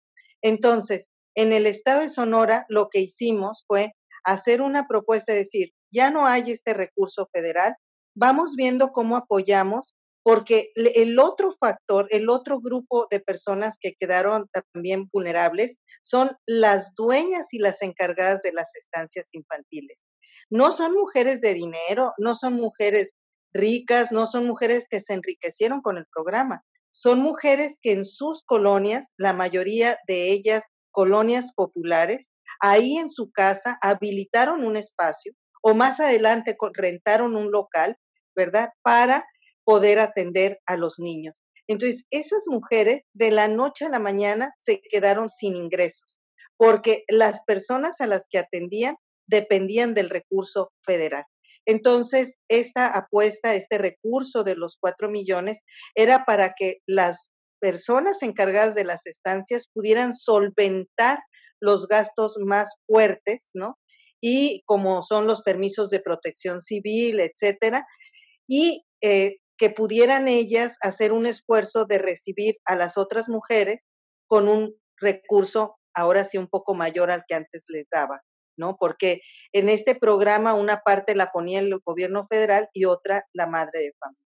Entonces, 0.42 1.08
en 1.34 1.52
el 1.52 1.66
estado 1.66 2.00
de 2.00 2.08
Sonora 2.08 2.64
lo 2.68 2.88
que 2.88 3.00
hicimos 3.00 3.64
fue 3.68 3.94
hacer 4.24 4.60
una 4.60 4.86
propuesta, 4.88 5.32
de 5.32 5.40
decir, 5.40 5.72
ya 5.92 6.10
no 6.10 6.26
hay 6.26 6.50
este 6.50 6.74
recurso 6.74 7.28
federal, 7.32 7.76
vamos 8.14 8.56
viendo 8.56 8.90
cómo 8.90 9.16
apoyamos, 9.16 9.94
porque 10.22 10.72
el 10.74 11.18
otro 11.18 11.52
factor, 11.52 12.06
el 12.10 12.28
otro 12.28 12.60
grupo 12.60 13.06
de 13.10 13.20
personas 13.20 13.76
que 13.80 13.94
quedaron 13.98 14.46
también 14.74 15.08
vulnerables 15.10 15.78
son 16.02 16.36
las 16.44 16.94
dueñas 16.96 17.54
y 17.54 17.58
las 17.58 17.80
encargadas 17.80 18.42
de 18.42 18.52
las 18.52 18.74
estancias 18.76 19.28
infantiles. 19.32 19.96
No 20.50 20.72
son 20.72 20.92
mujeres 20.92 21.40
de 21.40 21.54
dinero, 21.54 22.12
no 22.18 22.34
son 22.34 22.54
mujeres 22.54 23.14
ricas, 23.58 24.10
no 24.12 24.24
son 24.24 24.46
mujeres 24.46 24.86
que 24.88 25.00
se 25.00 25.12
enriquecieron 25.12 25.82
con 25.82 25.98
el 25.98 26.06
programa, 26.06 26.64
son 26.90 27.20
mujeres 27.20 27.78
que 27.82 27.92
en 27.92 28.06
sus 28.06 28.42
colonias, 28.42 29.12
la 29.18 29.34
mayoría 29.34 29.98
de 30.08 30.32
ellas 30.32 30.64
colonias 30.90 31.52
populares, 31.54 32.30
ahí 32.60 32.96
en 32.96 33.10
su 33.10 33.30
casa 33.30 33.78
habilitaron 33.82 34.64
un 34.64 34.76
espacio 34.76 35.34
o 35.60 35.74
más 35.74 36.00
adelante 36.00 36.56
rentaron 36.72 37.36
un 37.36 37.50
local, 37.50 37.96
¿verdad? 38.34 38.70
Para 38.82 39.26
poder 39.64 39.98
atender 39.98 40.58
a 40.64 40.76
los 40.76 40.98
niños. 40.98 41.42
Entonces, 41.66 42.06
esas 42.10 42.44
mujeres 42.46 43.02
de 43.12 43.30
la 43.30 43.46
noche 43.48 43.84
a 43.84 43.90
la 43.90 43.98
mañana 43.98 44.54
se 44.60 44.80
quedaron 44.80 45.28
sin 45.28 45.54
ingresos 45.54 46.18
porque 46.58 47.04
las 47.08 47.42
personas 47.44 48.00
a 48.02 48.06
las 48.06 48.26
que 48.28 48.38
atendían 48.38 48.96
dependían 49.26 49.94
del 49.94 50.10
recurso 50.10 50.72
federal. 50.82 51.24
Entonces, 51.68 52.38
esta 52.48 52.86
apuesta, 52.86 53.54
este 53.54 53.76
recurso 53.76 54.42
de 54.42 54.56
los 54.56 54.78
cuatro 54.80 55.10
millones, 55.10 55.60
era 55.94 56.24
para 56.24 56.54
que 56.54 56.78
las 56.86 57.30
personas 57.60 58.22
encargadas 58.22 58.74
de 58.74 58.84
las 58.84 59.06
estancias 59.06 59.68
pudieran 59.74 60.16
solventar 60.16 61.18
los 61.60 61.86
gastos 61.86 62.36
más 62.38 62.74
fuertes, 62.86 63.50
¿no? 63.52 63.78
Y 64.18 64.62
como 64.64 65.02
son 65.02 65.26
los 65.26 65.42
permisos 65.42 65.90
de 65.90 66.00
protección 66.00 66.62
civil, 66.62 67.20
etcétera, 67.20 67.86
y 68.46 68.86
eh, 69.02 69.36
que 69.58 69.68
pudieran 69.68 70.26
ellas 70.26 70.78
hacer 70.80 71.12
un 71.12 71.26
esfuerzo 71.26 71.84
de 71.84 71.98
recibir 71.98 72.56
a 72.64 72.76
las 72.76 72.96
otras 72.96 73.28
mujeres 73.28 73.82
con 74.26 74.48
un 74.48 74.74
recurso 74.96 75.76
ahora 75.92 76.24
sí 76.24 76.38
un 76.38 76.48
poco 76.48 76.74
mayor 76.74 77.10
al 77.10 77.24
que 77.28 77.34
antes 77.34 77.64
les 77.68 77.86
daba. 77.90 78.22
¿No? 78.58 78.76
Porque 78.78 79.20
en 79.52 79.68
este 79.68 79.94
programa 79.94 80.54
una 80.54 80.80
parte 80.84 81.14
la 81.14 81.30
ponía 81.32 81.60
el 81.60 81.78
gobierno 81.84 82.26
federal 82.28 82.68
y 82.74 82.84
otra 82.84 83.24
la 83.32 83.46
madre 83.46 83.80
de 83.80 83.92
familia. 83.98 84.22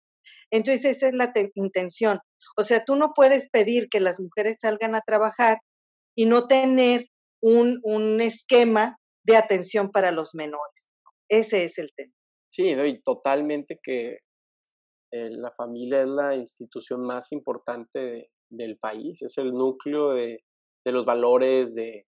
Entonces, 0.51 0.85
esa 0.97 1.09
es 1.09 1.15
la 1.15 1.33
intención. 1.55 2.19
O 2.57 2.65
sea, 2.65 2.85
tú 2.85 2.97
no 2.97 3.13
puedes 3.15 3.49
pedir 3.51 3.89
que 3.89 4.01
las 4.01 4.21
mujeres 4.21 4.59
salgan 4.61 4.95
a 4.95 5.01
trabajar 5.01 5.59
y 6.15 6.27
no 6.27 6.47
tener 6.47 7.07
un, 7.41 7.81
un 7.83 8.21
esquema 8.21 8.99
de 9.25 9.37
atención 9.37 9.91
para 9.91 10.11
los 10.11 10.35
menores. 10.35 10.89
Ese 11.29 11.65
es 11.65 11.79
el 11.79 11.91
tema. 11.97 12.13
Sí, 12.49 12.69
y 12.69 13.03
totalmente 13.03 13.79
que 13.83 14.19
eh, 15.13 15.31
la 15.31 15.51
familia 15.53 16.03
es 16.03 16.09
la 16.09 16.37
institución 16.37 17.03
más 17.03 17.33
importante 17.33 18.31
del 18.51 18.77
país, 18.79 19.23
es 19.23 19.39
el 19.39 19.53
núcleo 19.53 20.11
de, 20.11 20.45
de 20.85 20.93
los 20.93 21.07
valores, 21.07 21.75
de, 21.75 22.07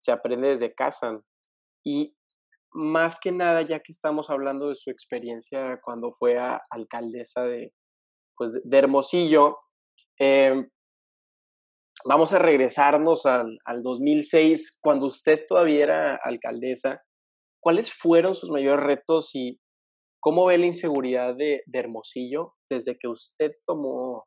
se 0.00 0.10
aprende 0.10 0.48
desde 0.48 0.74
casa. 0.74 1.20
Y 1.84 2.14
más 2.72 3.18
que 3.20 3.32
nada, 3.32 3.62
ya 3.62 3.80
que 3.80 3.92
estamos 3.92 4.30
hablando 4.30 4.68
de 4.68 4.76
su 4.76 4.90
experiencia 4.90 5.80
cuando 5.82 6.12
fue 6.12 6.38
alcaldesa 6.70 7.42
de, 7.42 7.72
pues, 8.36 8.52
de 8.62 8.78
Hermosillo, 8.78 9.58
em, 10.18 10.68
vamos 12.04 12.32
a 12.32 12.38
regresarnos 12.38 13.26
al, 13.26 13.58
al 13.66 13.82
2006, 13.82 14.78
cuando 14.82 15.06
usted 15.06 15.44
todavía 15.46 15.84
era 15.84 16.16
alcaldesa. 16.16 17.02
¿Cuáles 17.60 17.92
fueron 17.92 18.34
sus 18.34 18.50
mayores 18.50 18.84
retos 18.84 19.30
y 19.34 19.58
cómo 20.20 20.46
ve 20.46 20.58
la 20.58 20.66
inseguridad 20.66 21.34
de, 21.36 21.62
de 21.66 21.78
Hermosillo 21.78 22.54
desde 22.70 22.96
que 22.98 23.08
usted 23.08 23.52
tomó 23.66 24.24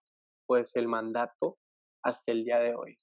pues 0.47 0.75
el 0.75 0.87
mandato 0.87 1.57
hasta 2.03 2.31
el 2.31 2.45
día 2.45 2.59
de 2.59 2.75
hoy? 2.75 2.95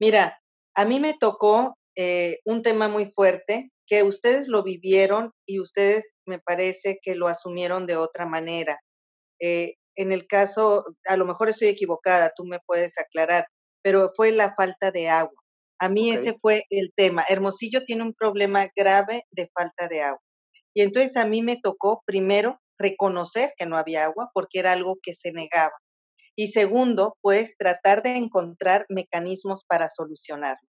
Mira, 0.00 0.40
a 0.74 0.84
mí 0.84 1.00
me 1.00 1.14
tocó 1.14 1.75
eh, 1.96 2.40
un 2.44 2.62
tema 2.62 2.88
muy 2.88 3.06
fuerte 3.06 3.70
que 3.86 4.02
ustedes 4.02 4.48
lo 4.48 4.62
vivieron 4.62 5.32
y 5.46 5.60
ustedes 5.60 6.12
me 6.26 6.38
parece 6.38 6.98
que 7.02 7.14
lo 7.14 7.26
asumieron 7.26 7.86
de 7.86 7.96
otra 7.96 8.26
manera. 8.26 8.80
Eh, 9.40 9.74
en 9.96 10.12
el 10.12 10.26
caso, 10.26 10.84
a 11.06 11.16
lo 11.16 11.24
mejor 11.24 11.48
estoy 11.48 11.68
equivocada, 11.68 12.32
tú 12.36 12.44
me 12.44 12.60
puedes 12.66 12.98
aclarar, 12.98 13.46
pero 13.82 14.12
fue 14.14 14.32
la 14.32 14.54
falta 14.54 14.90
de 14.90 15.08
agua. 15.08 15.40
A 15.78 15.88
mí 15.88 16.10
ese 16.10 16.38
fue 16.38 16.64
el 16.70 16.92
tema. 16.94 17.24
Hermosillo 17.28 17.84
tiene 17.84 18.02
un 18.02 18.14
problema 18.14 18.70
grave 18.74 19.24
de 19.30 19.50
falta 19.54 19.88
de 19.88 20.02
agua. 20.02 20.22
Y 20.74 20.82
entonces 20.82 21.16
a 21.16 21.26
mí 21.26 21.42
me 21.42 21.58
tocó 21.62 22.02
primero 22.04 22.60
reconocer 22.78 23.52
que 23.56 23.66
no 23.66 23.76
había 23.76 24.04
agua 24.04 24.30
porque 24.34 24.58
era 24.58 24.72
algo 24.72 24.96
que 25.02 25.14
se 25.14 25.32
negaba. 25.32 25.72
Y 26.34 26.48
segundo, 26.48 27.16
pues 27.22 27.56
tratar 27.56 28.02
de 28.02 28.16
encontrar 28.16 28.84
mecanismos 28.90 29.64
para 29.66 29.88
solucionarlo 29.88 30.68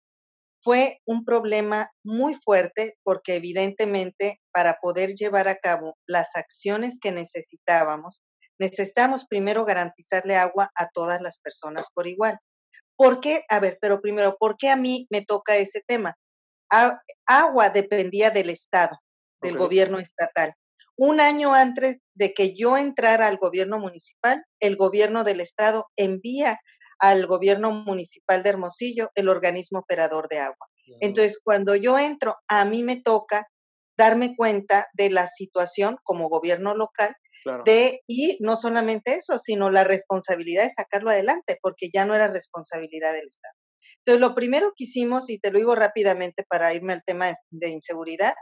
fue 0.69 1.01
un 1.07 1.25
problema 1.25 1.91
muy 2.03 2.35
fuerte 2.35 2.95
porque 3.01 3.33
evidentemente 3.33 4.39
para 4.53 4.77
poder 4.79 5.15
llevar 5.15 5.47
a 5.47 5.55
cabo 5.55 5.97
las 6.05 6.35
acciones 6.35 6.99
que 7.01 7.11
necesitábamos, 7.11 8.21
necesitamos 8.59 9.25
primero 9.25 9.65
garantizarle 9.65 10.35
agua 10.35 10.69
a 10.75 10.87
todas 10.89 11.23
las 11.23 11.39
personas 11.39 11.87
por 11.91 12.05
igual. 12.05 12.37
¿Por 12.95 13.19
qué? 13.19 13.45
A 13.49 13.59
ver, 13.59 13.79
pero 13.81 13.99
primero, 13.99 14.37
¿por 14.37 14.57
qué 14.57 14.69
a 14.69 14.75
mí 14.75 15.07
me 15.09 15.25
toca 15.25 15.57
ese 15.57 15.81
tema? 15.87 16.15
agua 17.25 17.71
dependía 17.71 18.29
del 18.29 18.51
Estado, 18.51 18.95
del 19.41 19.57
gobierno 19.57 19.97
estatal. 19.97 20.53
Un 20.95 21.19
año 21.19 21.55
antes 21.55 21.99
de 22.13 22.35
que 22.35 22.53
yo 22.53 22.77
entrara 22.77 23.25
al 23.25 23.37
gobierno 23.37 23.79
municipal, 23.79 24.45
el 24.59 24.75
gobierno 24.75 25.23
del 25.23 25.41
Estado 25.41 25.87
envía 25.95 26.59
al 26.99 27.25
gobierno 27.25 27.71
municipal 27.71 28.43
de 28.43 28.49
Hermosillo, 28.49 29.09
el 29.15 29.29
organismo 29.29 29.79
operador 29.79 30.27
de 30.29 30.39
agua. 30.39 30.67
Entonces, 30.99 31.39
cuando 31.43 31.75
yo 31.75 31.97
entro, 31.97 32.35
a 32.47 32.65
mí 32.65 32.83
me 32.83 33.01
toca 33.01 33.47
darme 33.97 34.35
cuenta 34.35 34.87
de 34.93 35.09
la 35.09 35.27
situación 35.27 35.97
como 36.03 36.29
gobierno 36.29 36.73
local 36.73 37.15
de 37.65 38.01
y 38.05 38.37
no 38.41 38.55
solamente 38.55 39.15
eso, 39.15 39.39
sino 39.39 39.69
la 39.69 39.83
responsabilidad 39.83 40.63
de 40.63 40.73
sacarlo 40.73 41.09
adelante, 41.09 41.57
porque 41.61 41.89
ya 41.93 42.05
no 42.05 42.15
era 42.15 42.27
responsabilidad 42.27 43.13
del 43.13 43.27
Estado. 43.27 43.53
Entonces, 43.99 44.21
lo 44.21 44.35
primero 44.35 44.73
que 44.75 44.85
hicimos, 44.85 45.29
y 45.29 45.39
te 45.39 45.51
lo 45.51 45.59
digo 45.59 45.75
rápidamente 45.75 46.43
para 46.49 46.73
irme 46.73 46.93
al 46.93 47.03
tema 47.05 47.31
de 47.49 47.69
inseguridad, 47.69 48.33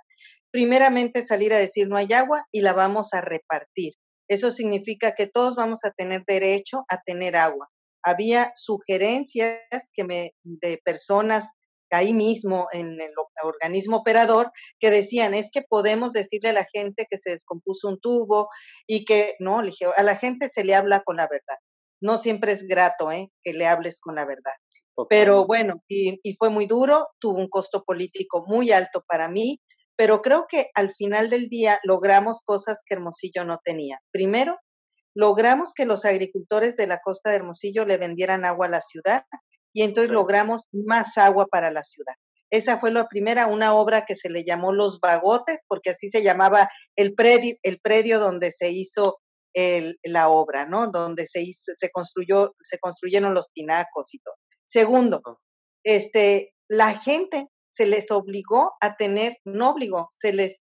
primeramente 0.52 1.24
salir 1.24 1.54
a 1.54 1.58
decir 1.58 1.88
no 1.88 1.98
hay 1.98 2.12
agua 2.14 2.46
y 2.52 2.62
la 2.62 2.74
vamos 2.74 3.14
a 3.14 3.22
repartir. 3.22 3.94
Eso 4.28 4.52
significa 4.52 5.14
que 5.16 5.28
todos 5.28 5.56
vamos 5.56 5.86
a 5.86 5.92
tener 5.92 6.24
derecho 6.26 6.86
a 6.90 7.02
tener 7.02 7.36
agua 7.36 7.70
había 8.08 8.54
sugerencias 8.56 9.60
que 9.94 10.06
me, 10.06 10.34
de 10.44 10.80
personas 10.84 11.50
ahí 11.92 12.14
mismo 12.14 12.68
en 12.72 13.00
el 13.00 13.12
organismo 13.44 13.98
operador 13.98 14.52
que 14.80 14.90
decían, 14.90 15.34
es 15.34 15.50
que 15.52 15.62
podemos 15.62 16.14
decirle 16.14 16.50
a 16.50 16.54
la 16.54 16.68
gente 16.74 17.06
que 17.10 17.18
se 17.18 17.32
descompuso 17.32 17.90
un 17.90 18.00
tubo 18.00 18.50
y 18.86 19.04
que, 19.04 19.36
no, 19.40 19.62
le 19.62 19.72
dije, 19.72 19.88
a 19.96 20.04
la 20.04 20.16
gente 20.16 20.48
se 20.50 20.64
le 20.64 20.74
habla 20.76 21.02
con 21.02 21.18
la 21.18 21.28
verdad. 21.30 21.58
No 22.02 22.18
siempre 22.18 22.54
es 22.54 22.64
grato 22.64 23.12
¿eh? 23.12 23.30
que 23.44 23.54
le 23.54 23.68
hables 23.68 24.00
con 24.00 24.16
la 24.16 24.26
verdad. 24.26 24.54
Pero 25.10 25.46
bueno, 25.46 25.84
y, 25.88 26.20
y 26.24 26.36
fue 26.38 26.50
muy 26.50 26.66
duro, 26.66 27.08
tuvo 27.20 27.38
un 27.38 27.50
costo 27.50 27.84
político 27.84 28.46
muy 28.48 28.72
alto 28.72 29.04
para 29.08 29.30
mí, 29.30 29.62
pero 29.96 30.22
creo 30.22 30.48
que 30.48 30.70
al 30.76 30.92
final 30.92 31.30
del 31.30 31.50
día 31.50 31.80
logramos 31.84 32.42
cosas 32.42 32.82
que 32.86 32.96
Hermosillo 32.96 33.44
no 33.44 33.60
tenía. 33.64 34.00
Primero, 34.12 34.58
logramos 35.18 35.74
que 35.74 35.88
los 35.88 36.06
agricultores 36.06 36.78
de 36.78 36.86
la 36.86 37.00
costa 37.00 37.32
de 37.32 37.38
Hermosillo 37.38 37.86
le 37.86 37.98
vendieran 37.98 38.46
agua 38.46 38.68
a 38.68 38.70
la 38.70 38.82
ciudad 38.82 39.24
y 39.74 39.82
entonces 39.82 40.12
logramos 40.12 40.68
más 40.72 41.18
agua 41.18 41.48
para 41.48 41.72
la 41.72 41.84
ciudad. 41.84 42.14
Esa 42.52 42.78
fue 42.78 42.92
la 42.92 43.08
primera, 43.08 43.48
una 43.48 43.74
obra 43.74 44.06
que 44.06 44.16
se 44.16 44.30
le 44.30 44.44
llamó 44.44 44.74
Los 44.74 45.00
Bagotes, 45.00 45.62
porque 45.68 45.90
así 45.90 46.10
se 46.10 46.22
llamaba 46.22 46.70
el 46.96 47.16
predio, 47.16 47.56
el 47.64 47.80
predio 47.80 48.20
donde 48.20 48.52
se 48.52 48.70
hizo 48.70 49.18
la 50.04 50.30
obra, 50.30 50.68
¿no? 50.68 50.92
Donde 50.92 51.26
se 51.26 51.42
hizo, 51.42 51.72
se 51.76 51.90
construyó, 51.90 52.56
se 52.62 52.78
construyeron 52.78 53.34
los 53.34 53.52
tinacos 53.52 54.14
y 54.14 54.20
todo. 54.20 54.36
Segundo, 54.66 55.24
este, 55.84 56.54
la 56.70 57.00
gente 57.00 57.48
se 57.72 57.88
les 57.88 58.12
obligó 58.12 58.74
a 58.82 58.96
tener, 58.98 59.38
no 59.46 59.72
obligó, 59.72 60.10
se 60.14 60.32
les, 60.32 60.62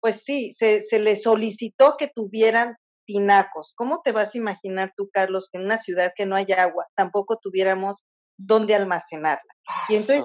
pues 0.00 0.22
sí, 0.22 0.54
se, 0.54 0.82
se 0.82 0.98
les 0.98 1.22
solicitó 1.22 1.96
que 1.98 2.08
tuvieran 2.08 2.76
tinacos. 3.06 3.72
¿Cómo 3.76 4.00
te 4.02 4.12
vas 4.12 4.34
a 4.34 4.38
imaginar 4.38 4.92
tú, 4.96 5.08
Carlos, 5.12 5.48
que 5.50 5.58
en 5.58 5.64
una 5.64 5.78
ciudad 5.78 6.12
que 6.16 6.26
no 6.26 6.36
hay 6.36 6.50
agua 6.52 6.86
tampoco 6.94 7.38
tuviéramos 7.40 8.04
dónde 8.36 8.74
almacenarla? 8.74 9.52
Y 9.88 9.96
entonces, 9.96 10.24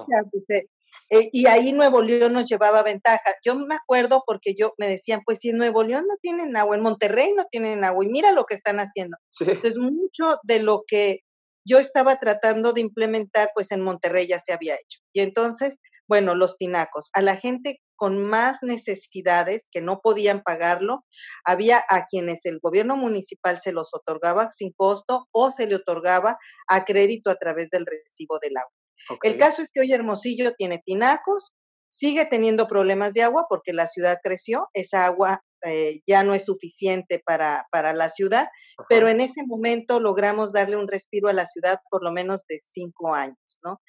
eh, 1.10 1.30
y 1.32 1.46
ahí 1.46 1.72
Nuevo 1.72 2.02
León 2.02 2.34
nos 2.34 2.44
llevaba 2.44 2.82
ventaja. 2.82 3.34
Yo 3.44 3.54
me 3.54 3.74
acuerdo 3.74 4.22
porque 4.26 4.54
yo 4.58 4.74
me 4.76 4.88
decían, 4.88 5.22
pues 5.24 5.38
si 5.40 5.50
en 5.50 5.56
Nuevo 5.56 5.82
León 5.82 6.04
no 6.06 6.16
tienen 6.20 6.56
agua, 6.56 6.76
en 6.76 6.82
Monterrey 6.82 7.32
no 7.34 7.46
tienen 7.50 7.82
agua, 7.84 8.04
y 8.04 8.08
mira 8.08 8.32
lo 8.32 8.44
que 8.44 8.54
están 8.54 8.78
haciendo. 8.78 9.16
Entonces, 9.40 9.78
mucho 9.78 10.38
de 10.42 10.60
lo 10.60 10.84
que 10.86 11.20
yo 11.64 11.78
estaba 11.78 12.16
tratando 12.16 12.72
de 12.72 12.82
implementar, 12.82 13.50
pues 13.54 13.72
en 13.72 13.82
Monterrey 13.82 14.26
ya 14.26 14.38
se 14.38 14.52
había 14.52 14.74
hecho. 14.74 15.00
Y 15.12 15.20
entonces, 15.20 15.78
bueno, 16.06 16.34
los 16.34 16.56
tinacos, 16.56 17.10
a 17.12 17.22
la 17.22 17.36
gente 17.36 17.80
con 17.98 18.24
más 18.24 18.58
necesidades 18.62 19.68
que 19.70 19.82
no 19.82 20.00
podían 20.00 20.42
pagarlo, 20.42 21.04
había 21.44 21.82
a 21.90 22.06
quienes 22.06 22.46
el 22.46 22.60
gobierno 22.60 22.96
municipal 22.96 23.60
se 23.60 23.72
los 23.72 23.90
otorgaba 23.92 24.52
sin 24.52 24.72
costo 24.72 25.28
o 25.32 25.50
se 25.50 25.66
le 25.66 25.74
otorgaba 25.74 26.38
a 26.68 26.84
crédito 26.84 27.28
a 27.28 27.34
través 27.34 27.68
del 27.70 27.84
recibo 27.84 28.38
del 28.38 28.56
agua. 28.56 28.72
El 29.22 29.36
caso 29.36 29.62
es 29.62 29.70
que 29.72 29.80
hoy 29.80 29.92
Hermosillo 29.92 30.54
tiene 30.54 30.80
tinacos, 30.84 31.54
sigue 31.88 32.24
teniendo 32.24 32.68
problemas 32.68 33.14
de 33.14 33.22
agua 33.22 33.46
porque 33.48 33.72
la 33.72 33.86
ciudad 33.86 34.18
creció, 34.22 34.68
esa 34.74 35.04
agua 35.04 35.42
eh, 35.64 36.00
ya 36.06 36.22
no 36.22 36.34
es 36.34 36.44
suficiente 36.44 37.20
para, 37.24 37.66
para 37.72 37.94
la 37.94 38.08
ciudad, 38.08 38.48
pero 38.88 39.08
en 39.08 39.20
ese 39.20 39.42
momento 39.44 39.98
logramos 39.98 40.52
darle 40.52 40.76
un 40.76 40.86
respiro 40.86 41.28
a 41.28 41.32
la 41.32 41.46
ciudad 41.46 41.80
por 41.90 42.04
lo 42.04 42.12
menos 42.12 42.44
de 42.46 42.60
cinco 42.62 43.12
años, 43.12 43.58
¿no? 43.64 43.80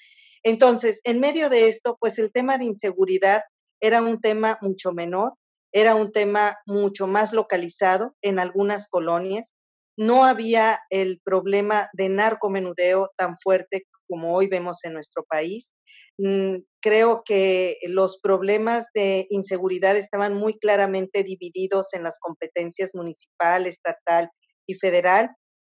Entonces, 0.41 1.01
en 1.03 1.19
medio 1.19 1.49
de 1.49 1.67
esto, 1.67 1.97
pues 1.99 2.17
el 2.17 2.31
tema 2.31 2.57
de 2.57 2.65
inseguridad 2.65 3.43
era 3.81 4.01
un 4.01 4.19
tema 4.19 4.57
mucho 4.61 4.91
menor, 4.91 5.33
era 5.71 5.95
un 5.95 6.11
tema 6.11 6.57
mucho 6.65 7.07
más 7.07 7.33
localizado 7.33 8.15
en 8.21 8.39
algunas 8.39 8.87
colonias. 8.89 9.55
No 9.97 10.25
había 10.25 10.79
el 10.89 11.19
problema 11.23 11.89
de 11.93 12.09
narcomenudeo 12.09 13.11
tan 13.17 13.37
fuerte 13.37 13.85
como 14.07 14.33
hoy 14.33 14.47
vemos 14.47 14.83
en 14.83 14.93
nuestro 14.93 15.23
país. 15.25 15.73
Mm, 16.17 16.63
creo 16.81 17.23
que 17.23 17.77
los 17.87 18.19
problemas 18.19 18.87
de 18.93 19.27
inseguridad 19.29 19.95
estaban 19.95 20.33
muy 20.33 20.57
claramente 20.57 21.23
divididos 21.23 21.93
en 21.93 22.03
las 22.03 22.19
competencias 22.19 22.95
municipal, 22.95 23.67
estatal 23.67 24.29
y 24.67 24.75
federal. 24.75 25.31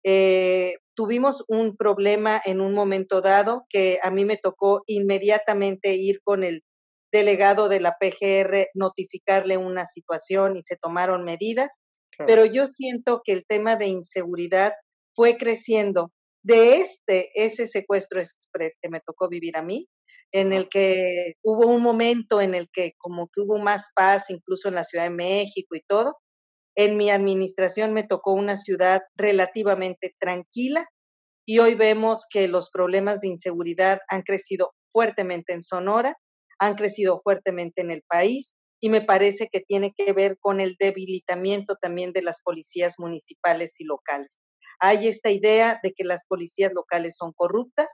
Eh, 0.04 0.76
tuvimos 0.94 1.44
un 1.46 1.76
problema 1.76 2.40
en 2.44 2.60
un 2.60 2.74
momento 2.74 3.20
dado 3.20 3.66
que 3.68 4.00
a 4.02 4.10
mí 4.10 4.24
me 4.24 4.36
tocó 4.36 4.82
inmediatamente 4.86 5.94
ir 5.94 6.20
con 6.24 6.42
el 6.42 6.62
delegado 7.12 7.68
de 7.68 7.80
la 7.80 7.96
PGR, 8.00 8.68
notificarle 8.74 9.58
una 9.58 9.84
situación 9.84 10.56
y 10.56 10.62
se 10.62 10.76
tomaron 10.76 11.24
medidas, 11.24 11.70
pero 12.26 12.44
yo 12.44 12.66
siento 12.66 13.22
que 13.24 13.32
el 13.32 13.44
tema 13.46 13.76
de 13.76 13.86
inseguridad 13.86 14.72
fue 15.14 15.36
creciendo 15.36 16.12
de 16.42 16.80
este, 16.80 17.30
ese 17.34 17.68
secuestro 17.68 18.20
express 18.20 18.76
que 18.80 18.88
me 18.88 19.00
tocó 19.00 19.28
vivir 19.28 19.56
a 19.56 19.62
mí, 19.62 19.88
en 20.32 20.52
el 20.52 20.68
que 20.68 21.34
hubo 21.42 21.66
un 21.66 21.82
momento 21.82 22.40
en 22.40 22.54
el 22.54 22.68
que 22.72 22.92
como 22.98 23.28
que 23.28 23.42
hubo 23.42 23.58
más 23.58 23.92
paz, 23.94 24.30
incluso 24.30 24.68
en 24.68 24.74
la 24.74 24.84
Ciudad 24.84 25.04
de 25.04 25.10
México 25.10 25.76
y 25.76 25.82
todo. 25.86 26.16
En 26.74 26.96
mi 26.96 27.10
administración 27.10 27.92
me 27.92 28.02
tocó 28.02 28.32
una 28.32 28.56
ciudad 28.56 29.02
relativamente 29.14 30.14
tranquila 30.18 30.88
y 31.46 31.58
hoy 31.58 31.74
vemos 31.74 32.26
que 32.30 32.48
los 32.48 32.70
problemas 32.70 33.20
de 33.20 33.28
inseguridad 33.28 34.00
han 34.08 34.22
crecido 34.22 34.72
fuertemente 34.90 35.52
en 35.52 35.62
Sonora, 35.62 36.16
han 36.62 36.76
crecido 36.76 37.20
fuertemente 37.22 37.80
en 37.80 37.90
el 37.90 38.02
país 38.08 38.54
y 38.80 38.88
me 38.88 39.00
parece 39.00 39.48
que 39.50 39.60
tiene 39.60 39.92
que 39.96 40.12
ver 40.12 40.38
con 40.38 40.60
el 40.60 40.76
debilitamiento 40.78 41.74
también 41.74 42.12
de 42.12 42.22
las 42.22 42.40
policías 42.40 42.94
municipales 42.98 43.74
y 43.80 43.84
locales. 43.84 44.40
Hay 44.78 45.08
esta 45.08 45.30
idea 45.30 45.80
de 45.82 45.92
que 45.92 46.04
las 46.04 46.24
policías 46.24 46.72
locales 46.72 47.16
son 47.16 47.32
corruptas. 47.32 47.92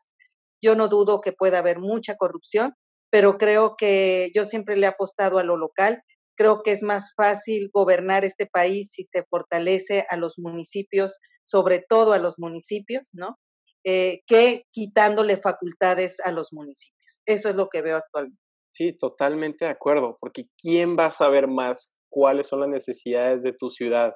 Yo 0.63 0.77
no 0.77 0.89
dudo 0.89 1.23
que 1.23 1.33
pueda 1.33 1.61
haber 1.61 1.79
mucha 1.79 2.17
corrupción, 2.17 2.75
pero 3.11 3.39
creo 3.39 3.75
que 3.77 4.31
yo 4.35 4.45
siempre 4.45 4.77
le 4.77 4.87
he 4.87 4.91
apostado 4.91 5.39
a 5.39 5.45
lo 5.45 5.57
local. 5.57 6.03
Creo 6.37 6.63
que 6.63 6.73
es 6.73 6.83
más 6.83 7.15
fácil 7.17 7.71
gobernar 7.73 8.27
este 8.27 8.47
país 8.47 8.91
si 8.93 9.09
se 9.11 9.25
fortalece 9.31 10.07
a 10.11 10.17
los 10.17 10.39
municipios, 10.39 11.19
sobre 11.45 11.83
todo 11.89 12.13
a 12.13 12.19
los 12.19 12.39
municipios, 12.39 13.09
¿no? 13.13 13.39
Eh, 13.85 14.21
que 14.27 14.65
quitándole 14.73 15.39
facultades 15.39 16.21
a 16.21 16.33
los 16.33 16.53
municipios. 16.53 17.23
Eso 17.25 17.49
es 17.49 17.57
lo 17.57 17.69
que 17.69 17.81
veo 17.81 17.97
actualmente. 17.97 18.48
Sí, 18.79 18.97
totalmente 18.97 19.65
de 19.65 19.73
acuerdo, 19.73 20.19
porque 20.21 20.45
¿quién 20.57 20.97
va 20.97 21.07
a 21.07 21.11
saber 21.11 21.49
más 21.49 21.99
cuáles 22.09 22.47
son 22.47 22.61
las 22.61 22.69
necesidades 22.69 23.43
de 23.43 23.53
tu 23.53 23.69
ciudad? 23.71 24.13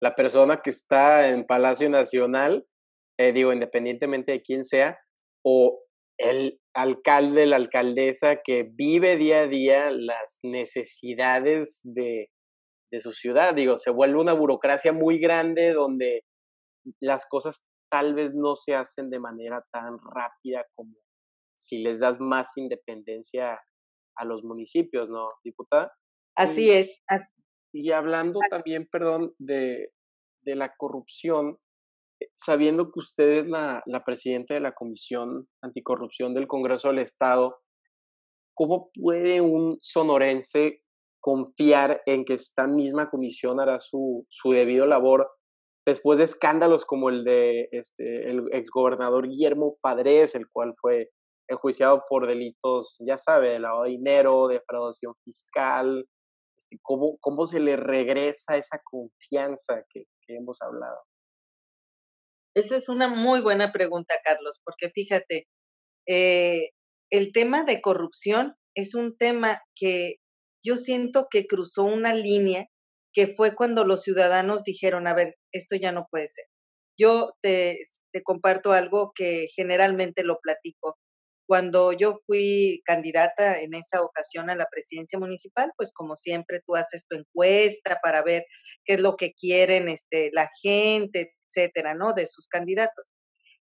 la 0.00 0.14
persona 0.14 0.60
que 0.62 0.70
está 0.70 1.28
en 1.28 1.44
Palacio 1.44 1.88
Nacional, 1.90 2.66
eh, 3.18 3.32
digo, 3.32 3.52
independientemente 3.52 4.32
de 4.32 4.42
quién 4.42 4.64
sea, 4.64 4.98
o 5.44 5.82
el 6.18 6.60
alcalde, 6.74 7.46
la 7.46 7.56
alcaldesa 7.56 8.36
que 8.42 8.68
vive 8.70 9.16
día 9.16 9.42
a 9.42 9.46
día 9.46 9.90
las 9.90 10.38
necesidades 10.42 11.80
de, 11.84 12.28
de 12.90 13.00
su 13.00 13.12
ciudad. 13.12 13.54
Digo, 13.54 13.76
se 13.76 13.90
vuelve 13.90 14.18
una 14.18 14.32
burocracia 14.32 14.92
muy 14.92 15.18
grande 15.18 15.72
donde 15.72 16.22
las 17.00 17.26
cosas 17.28 17.66
tal 17.90 18.14
vez 18.14 18.32
no 18.34 18.56
se 18.56 18.74
hacen 18.74 19.10
de 19.10 19.20
manera 19.20 19.62
tan 19.72 19.98
rápida 19.98 20.64
como 20.74 20.94
si 21.58 21.82
les 21.82 22.00
das 22.00 22.18
más 22.20 22.56
independencia 22.56 23.58
a 24.16 24.24
los 24.24 24.44
municipios, 24.44 25.08
¿no, 25.08 25.28
diputada? 25.44 25.92
Así 26.36 26.70
es. 26.70 27.02
Y 27.72 27.92
hablando 27.92 28.40
también, 28.50 28.88
perdón, 28.90 29.34
de, 29.38 29.90
la 30.44 30.74
corrupción, 30.76 31.58
eh, 32.20 32.28
sabiendo 32.32 32.90
que 32.90 33.00
usted 33.00 33.28
es 33.38 33.46
la, 33.48 33.82
presidenta 34.04 34.54
de 34.54 34.60
la 34.60 34.72
Comisión 34.72 35.48
Anticorrupción 35.62 36.34
del 36.34 36.46
Congreso 36.46 36.88
del 36.88 37.00
Estado, 37.00 37.58
¿cómo 38.54 38.90
puede 38.94 39.40
un 39.40 39.78
sonorense 39.80 40.82
confiar 41.20 42.02
en 42.06 42.24
que 42.24 42.34
esta 42.34 42.66
misma 42.66 43.10
comisión 43.10 43.58
hará 43.58 43.80
su, 43.80 44.24
su 44.30 44.52
debido 44.52 44.86
labor 44.86 45.28
después 45.86 46.18
de 46.18 46.24
escándalos 46.24 46.84
como 46.84 47.08
el 47.08 47.24
de 47.24 47.68
este, 47.72 48.30
el 48.30 48.44
exgobernador 48.52 49.28
Guillermo 49.28 49.76
Padres, 49.80 50.34
el 50.34 50.48
cual 50.48 50.74
fue 50.80 51.10
enjuiciado 51.48 52.04
por 52.08 52.26
delitos, 52.26 52.96
ya 53.06 53.18
sabe, 53.18 53.50
de 53.50 53.60
lavado 53.60 53.84
de 53.84 53.90
dinero, 53.90 54.48
defraudación 54.48 55.14
fiscal, 55.24 56.06
cómo, 56.82 57.16
cómo 57.20 57.46
se 57.46 57.60
le 57.60 57.76
regresa 57.76 58.56
esa 58.56 58.80
confianza 58.84 59.84
que, 59.90 60.04
hemos 60.28 60.60
hablado. 60.60 60.98
Esa 62.56 62.74
es 62.74 62.88
una 62.88 63.06
muy 63.06 63.40
buena 63.40 63.70
pregunta, 63.70 64.14
Carlos, 64.24 64.60
porque 64.64 64.90
fíjate, 64.90 65.46
eh, 66.08 66.70
el 67.10 67.32
tema 67.32 67.62
de 67.62 67.80
corrupción 67.80 68.56
es 68.74 68.96
un 68.96 69.16
tema 69.16 69.62
que 69.76 70.16
yo 70.64 70.76
siento 70.78 71.28
que 71.30 71.46
cruzó 71.46 71.84
una 71.84 72.12
línea 72.12 72.66
que 73.12 73.28
fue 73.28 73.54
cuando 73.54 73.84
los 73.84 74.02
ciudadanos 74.02 74.64
dijeron, 74.64 75.06
a 75.06 75.14
ver, 75.14 75.36
esto 75.52 75.76
ya 75.76 75.92
no 75.92 76.08
puede 76.10 76.26
ser. 76.26 76.46
Yo 76.98 77.34
te, 77.40 77.78
te 78.12 78.22
comparto 78.24 78.72
algo 78.72 79.12
que 79.14 79.46
generalmente 79.54 80.24
lo 80.24 80.38
platico. 80.40 80.98
Cuando 81.46 81.92
yo 81.92 82.20
fui 82.26 82.82
candidata 82.84 83.60
en 83.60 83.74
esa 83.74 84.02
ocasión 84.02 84.50
a 84.50 84.56
la 84.56 84.66
presidencia 84.70 85.18
municipal, 85.18 85.72
pues 85.76 85.92
como 85.92 86.16
siempre 86.16 86.60
tú 86.66 86.74
haces 86.74 87.06
tu 87.08 87.16
encuesta 87.16 87.98
para 88.02 88.22
ver 88.22 88.44
qué 88.84 88.94
es 88.94 89.00
lo 89.00 89.16
que 89.16 89.32
quieren 89.32 89.88
este, 89.88 90.30
la 90.32 90.50
gente, 90.60 91.34
etcétera, 91.48 91.94
¿no? 91.94 92.14
De 92.14 92.26
sus 92.26 92.48
candidatos. 92.48 93.12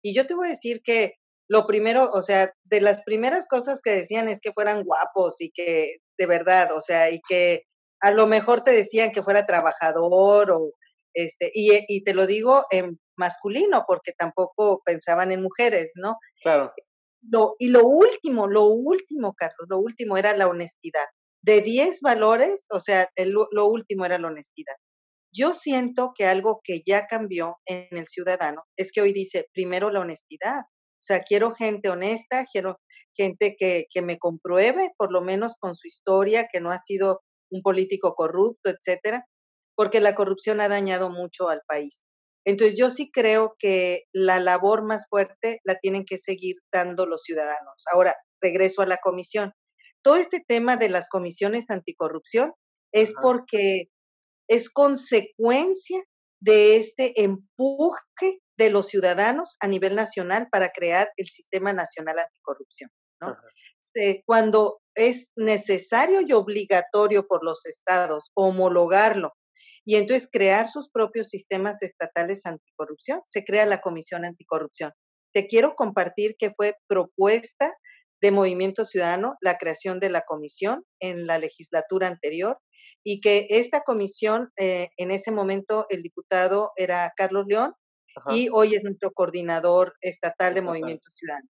Y 0.01 0.13
yo 0.15 0.25
te 0.27 0.33
voy 0.33 0.47
a 0.47 0.51
decir 0.51 0.81
que 0.83 1.15
lo 1.49 1.67
primero, 1.67 2.09
o 2.11 2.21
sea, 2.21 2.53
de 2.63 2.81
las 2.81 3.03
primeras 3.03 3.47
cosas 3.47 3.81
que 3.81 3.91
decían 3.91 4.29
es 4.29 4.39
que 4.39 4.53
fueran 4.53 4.83
guapos 4.83 5.41
y 5.41 5.51
que, 5.51 5.97
de 6.17 6.25
verdad, 6.25 6.71
o 6.71 6.81
sea, 6.81 7.11
y 7.11 7.21
que 7.27 7.63
a 7.99 8.11
lo 8.11 8.27
mejor 8.27 8.61
te 8.61 8.71
decían 8.71 9.11
que 9.11 9.23
fuera 9.23 9.45
trabajador 9.45 10.51
o, 10.51 10.71
este, 11.13 11.51
y, 11.53 11.71
y 11.87 12.03
te 12.03 12.13
lo 12.13 12.27
digo 12.27 12.65
en 12.71 12.97
masculino 13.17 13.83
porque 13.85 14.13
tampoco 14.13 14.81
pensaban 14.85 15.31
en 15.31 15.41
mujeres, 15.41 15.91
¿no? 15.95 16.17
Claro 16.41 16.73
y 17.59 17.69
lo 17.69 17.85
último, 17.85 18.47
lo 18.47 18.65
último, 18.65 19.33
Carlos, 19.33 19.67
lo 19.69 19.79
último 19.79 20.17
era 20.17 20.35
la 20.35 20.47
honestidad. 20.47 21.05
De 21.41 21.61
10 21.61 22.01
valores, 22.01 22.65
o 22.69 22.79
sea, 22.79 23.09
lo 23.15 23.65
último 23.67 24.05
era 24.05 24.17
la 24.17 24.27
honestidad. 24.27 24.75
Yo 25.31 25.53
siento 25.53 26.13
que 26.15 26.25
algo 26.27 26.61
que 26.63 26.83
ya 26.85 27.07
cambió 27.07 27.57
en 27.65 27.87
el 27.91 28.07
ciudadano 28.07 28.63
es 28.77 28.91
que 28.91 29.01
hoy 29.01 29.13
dice, 29.13 29.47
primero 29.51 29.89
la 29.89 30.01
honestidad. 30.01 30.59
O 30.59 31.05
sea, 31.05 31.21
quiero 31.21 31.55
gente 31.55 31.89
honesta, 31.89 32.45
quiero 32.51 32.79
gente 33.15 33.55
que, 33.57 33.85
que 33.89 34.01
me 34.01 34.19
compruebe, 34.19 34.91
por 34.97 35.11
lo 35.11 35.21
menos 35.21 35.57
con 35.59 35.75
su 35.75 35.87
historia, 35.87 36.47
que 36.51 36.61
no 36.61 36.71
ha 36.71 36.77
sido 36.77 37.21
un 37.49 37.61
político 37.61 38.15
corrupto, 38.15 38.69
etcétera, 38.69 39.25
porque 39.75 39.99
la 39.99 40.15
corrupción 40.15 40.61
ha 40.61 40.69
dañado 40.69 41.09
mucho 41.09 41.49
al 41.49 41.61
país. 41.67 42.03
Entonces 42.45 42.77
yo 42.77 42.89
sí 42.89 43.11
creo 43.11 43.55
que 43.57 44.03
la 44.11 44.39
labor 44.39 44.83
más 44.83 45.07
fuerte 45.07 45.59
la 45.63 45.75
tienen 45.75 46.05
que 46.05 46.17
seguir 46.17 46.57
dando 46.71 47.05
los 47.05 47.23
ciudadanos. 47.23 47.83
Ahora, 47.91 48.15
regreso 48.41 48.81
a 48.81 48.85
la 48.85 48.97
comisión. 48.97 49.53
Todo 50.01 50.17
este 50.17 50.43
tema 50.45 50.75
de 50.75 50.89
las 50.89 51.09
comisiones 51.09 51.69
anticorrupción 51.69 52.53
es 52.91 53.13
porque 53.21 53.89
es 54.49 54.69
consecuencia 54.69 56.03
de 56.41 56.75
este 56.75 57.21
empuje 57.23 58.41
de 58.57 58.69
los 58.69 58.87
ciudadanos 58.87 59.55
a 59.61 59.67
nivel 59.67 59.95
nacional 59.95 60.49
para 60.51 60.69
crear 60.69 61.09
el 61.15 61.27
Sistema 61.27 61.71
Nacional 61.71 62.19
Anticorrupción. 62.19 62.91
¿no? 63.21 63.37
Cuando 64.25 64.81
es 64.95 65.31
necesario 65.35 66.21
y 66.21 66.33
obligatorio 66.33 67.25
por 67.27 67.43
los 67.43 67.65
estados 67.65 68.31
homologarlo 68.33 69.33
y 69.85 69.95
entonces 69.95 70.29
crear 70.31 70.69
sus 70.69 70.89
propios 70.89 71.29
sistemas 71.29 71.81
estatales 71.81 72.45
anticorrupción. 72.45 73.21
Se 73.27 73.43
crea 73.43 73.65
la 73.65 73.81
Comisión 73.81 74.25
Anticorrupción. 74.25 74.91
te 75.33 75.47
quiero 75.47 75.75
compartir 75.75 76.35
que 76.37 76.51
fue 76.51 76.75
propuesta 76.87 77.73
de 78.21 78.31
Movimiento 78.31 78.85
Ciudadano 78.85 79.35
la 79.41 79.57
creación 79.57 79.99
de 79.99 80.09
la 80.09 80.21
comisión 80.21 80.85
en 80.99 81.25
la 81.25 81.39
legislatura 81.39 82.07
anterior 82.07 82.59
y 83.03 83.19
que 83.19 83.47
esta 83.49 83.81
comisión, 83.81 84.51
eh, 84.57 84.89
en 84.97 85.11
ese 85.11 85.31
momento 85.31 85.87
el 85.89 86.01
diputado 86.01 86.71
era 86.77 87.11
Carlos 87.17 87.45
León 87.47 87.73
y 88.29 88.47
hoy 88.49 88.75
es 88.75 88.83
nuestro 88.83 89.11
coordinador 89.11 89.93
estatal 90.01 90.53
de 90.53 90.61
Movimiento 90.61 91.09
Ciudadano. 91.09 91.49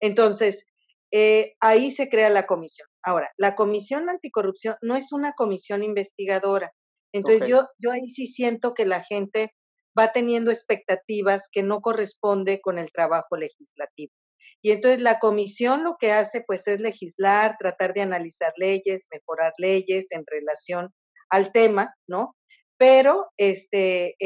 Entonces, 0.00 0.66
eh, 1.10 1.54
ahí 1.60 1.90
se 1.90 2.08
crea 2.08 2.28
la 2.28 2.46
comisión. 2.46 2.88
Ahora, 3.02 3.30
la 3.36 3.54
comisión 3.54 4.08
anticorrupción 4.08 4.76
no 4.82 4.96
es 4.96 5.12
una 5.12 5.32
comisión 5.32 5.82
investigadora. 5.82 6.72
Entonces, 7.14 7.48
yo, 7.48 7.68
yo 7.78 7.92
ahí 7.92 8.10
sí 8.10 8.26
siento 8.26 8.74
que 8.74 8.84
la 8.84 9.00
gente 9.02 9.54
va 9.96 10.10
teniendo 10.10 10.50
expectativas 10.50 11.48
que 11.50 11.62
no 11.62 11.80
corresponde 11.80 12.60
con 12.60 12.76
el 12.76 12.90
trabajo 12.90 13.36
legislativo. 13.36 14.12
Y 14.60 14.72
entonces 14.72 15.00
la 15.00 15.20
comisión 15.20 15.84
lo 15.84 15.96
que 15.96 16.10
hace 16.10 16.42
pues 16.44 16.66
es 16.66 16.80
legislar, 16.80 17.56
tratar 17.58 17.94
de 17.94 18.00
analizar 18.00 18.52
leyes, 18.56 19.06
mejorar 19.12 19.52
leyes 19.58 20.06
en 20.10 20.24
relación 20.26 20.88
al 21.30 21.52
tema, 21.52 21.94
¿no? 22.08 22.34
Pero 22.76 23.26
este, 23.36 24.16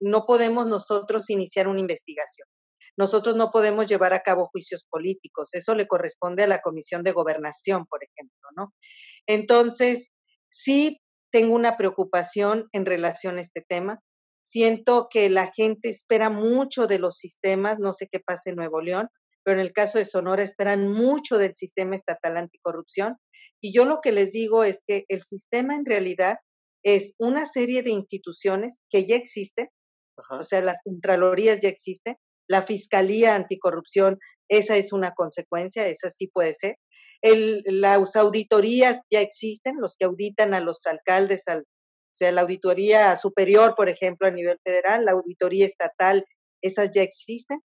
no 0.00 0.26
podemos 0.26 0.66
nosotros 0.66 1.30
iniciar 1.30 1.68
una 1.68 1.80
investigación. 1.80 2.48
Nosotros 2.96 3.36
no 3.36 3.52
podemos 3.52 3.86
llevar 3.86 4.14
a 4.14 4.20
cabo 4.20 4.48
juicios 4.48 4.84
políticos. 4.90 5.50
Eso 5.52 5.76
le 5.76 5.86
corresponde 5.86 6.42
a 6.42 6.48
la 6.48 6.60
Comisión 6.60 7.04
de 7.04 7.12
Gobernación, 7.12 7.86
por 7.86 8.00
ejemplo, 8.02 8.48
¿no? 8.56 8.74
Entonces, 9.28 10.10
sí 10.48 11.01
tengo 11.32 11.54
una 11.54 11.76
preocupación 11.76 12.68
en 12.72 12.86
relación 12.86 13.38
a 13.38 13.40
este 13.40 13.62
tema. 13.66 14.00
Siento 14.44 15.08
que 15.10 15.30
la 15.30 15.50
gente 15.50 15.88
espera 15.88 16.30
mucho 16.30 16.86
de 16.86 16.98
los 16.98 17.16
sistemas, 17.16 17.78
no 17.78 17.92
sé 17.92 18.08
qué 18.10 18.20
pasa 18.20 18.50
en 18.50 18.56
Nuevo 18.56 18.80
León, 18.80 19.08
pero 19.42 19.58
en 19.58 19.66
el 19.66 19.72
caso 19.72 19.98
de 19.98 20.04
Sonora 20.04 20.42
esperan 20.42 20.92
mucho 20.92 21.38
del 21.38 21.54
sistema 21.54 21.96
estatal 21.96 22.36
anticorrupción. 22.36 23.16
Y 23.60 23.72
yo 23.72 23.84
lo 23.84 24.00
que 24.00 24.12
les 24.12 24.32
digo 24.32 24.62
es 24.62 24.82
que 24.86 25.04
el 25.08 25.22
sistema 25.22 25.74
en 25.74 25.86
realidad 25.86 26.36
es 26.84 27.14
una 27.18 27.46
serie 27.46 27.82
de 27.82 27.90
instituciones 27.90 28.76
que 28.90 29.06
ya 29.06 29.16
existen, 29.16 29.68
o 30.30 30.44
sea, 30.44 30.60
las 30.60 30.82
contralorías 30.82 31.60
ya 31.60 31.68
existen, 31.68 32.16
la 32.48 32.62
Fiscalía 32.62 33.34
Anticorrupción, 33.34 34.18
esa 34.48 34.76
es 34.76 34.92
una 34.92 35.12
consecuencia, 35.12 35.86
esa 35.86 36.10
sí 36.10 36.26
puede 36.26 36.54
ser. 36.54 36.76
El, 37.22 37.62
las 37.66 38.16
auditorías 38.16 39.02
ya 39.10 39.20
existen, 39.20 39.80
los 39.80 39.96
que 39.96 40.06
auditan 40.06 40.54
a 40.54 40.60
los 40.60 40.84
alcaldes, 40.86 41.46
al, 41.46 41.60
o 41.60 42.14
sea, 42.14 42.30
la 42.32 42.42
auditoría 42.42 43.16
superior, 43.16 43.74
por 43.74 43.88
ejemplo, 43.88 44.26
a 44.26 44.30
nivel 44.30 44.58
federal, 44.62 45.04
la 45.04 45.12
auditoría 45.12 45.64
estatal, 45.64 46.26
esas 46.60 46.90
ya 46.92 47.02
existen. 47.02 47.60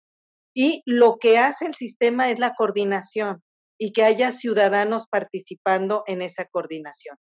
Y 0.54 0.82
lo 0.86 1.18
que 1.18 1.38
hace 1.38 1.66
el 1.66 1.74
sistema 1.74 2.30
es 2.30 2.38
la 2.38 2.54
coordinación 2.54 3.42
y 3.78 3.92
que 3.92 4.04
haya 4.04 4.30
ciudadanos 4.32 5.06
participando 5.08 6.04
en 6.06 6.22
esa 6.22 6.46
coordinación. 6.46 7.16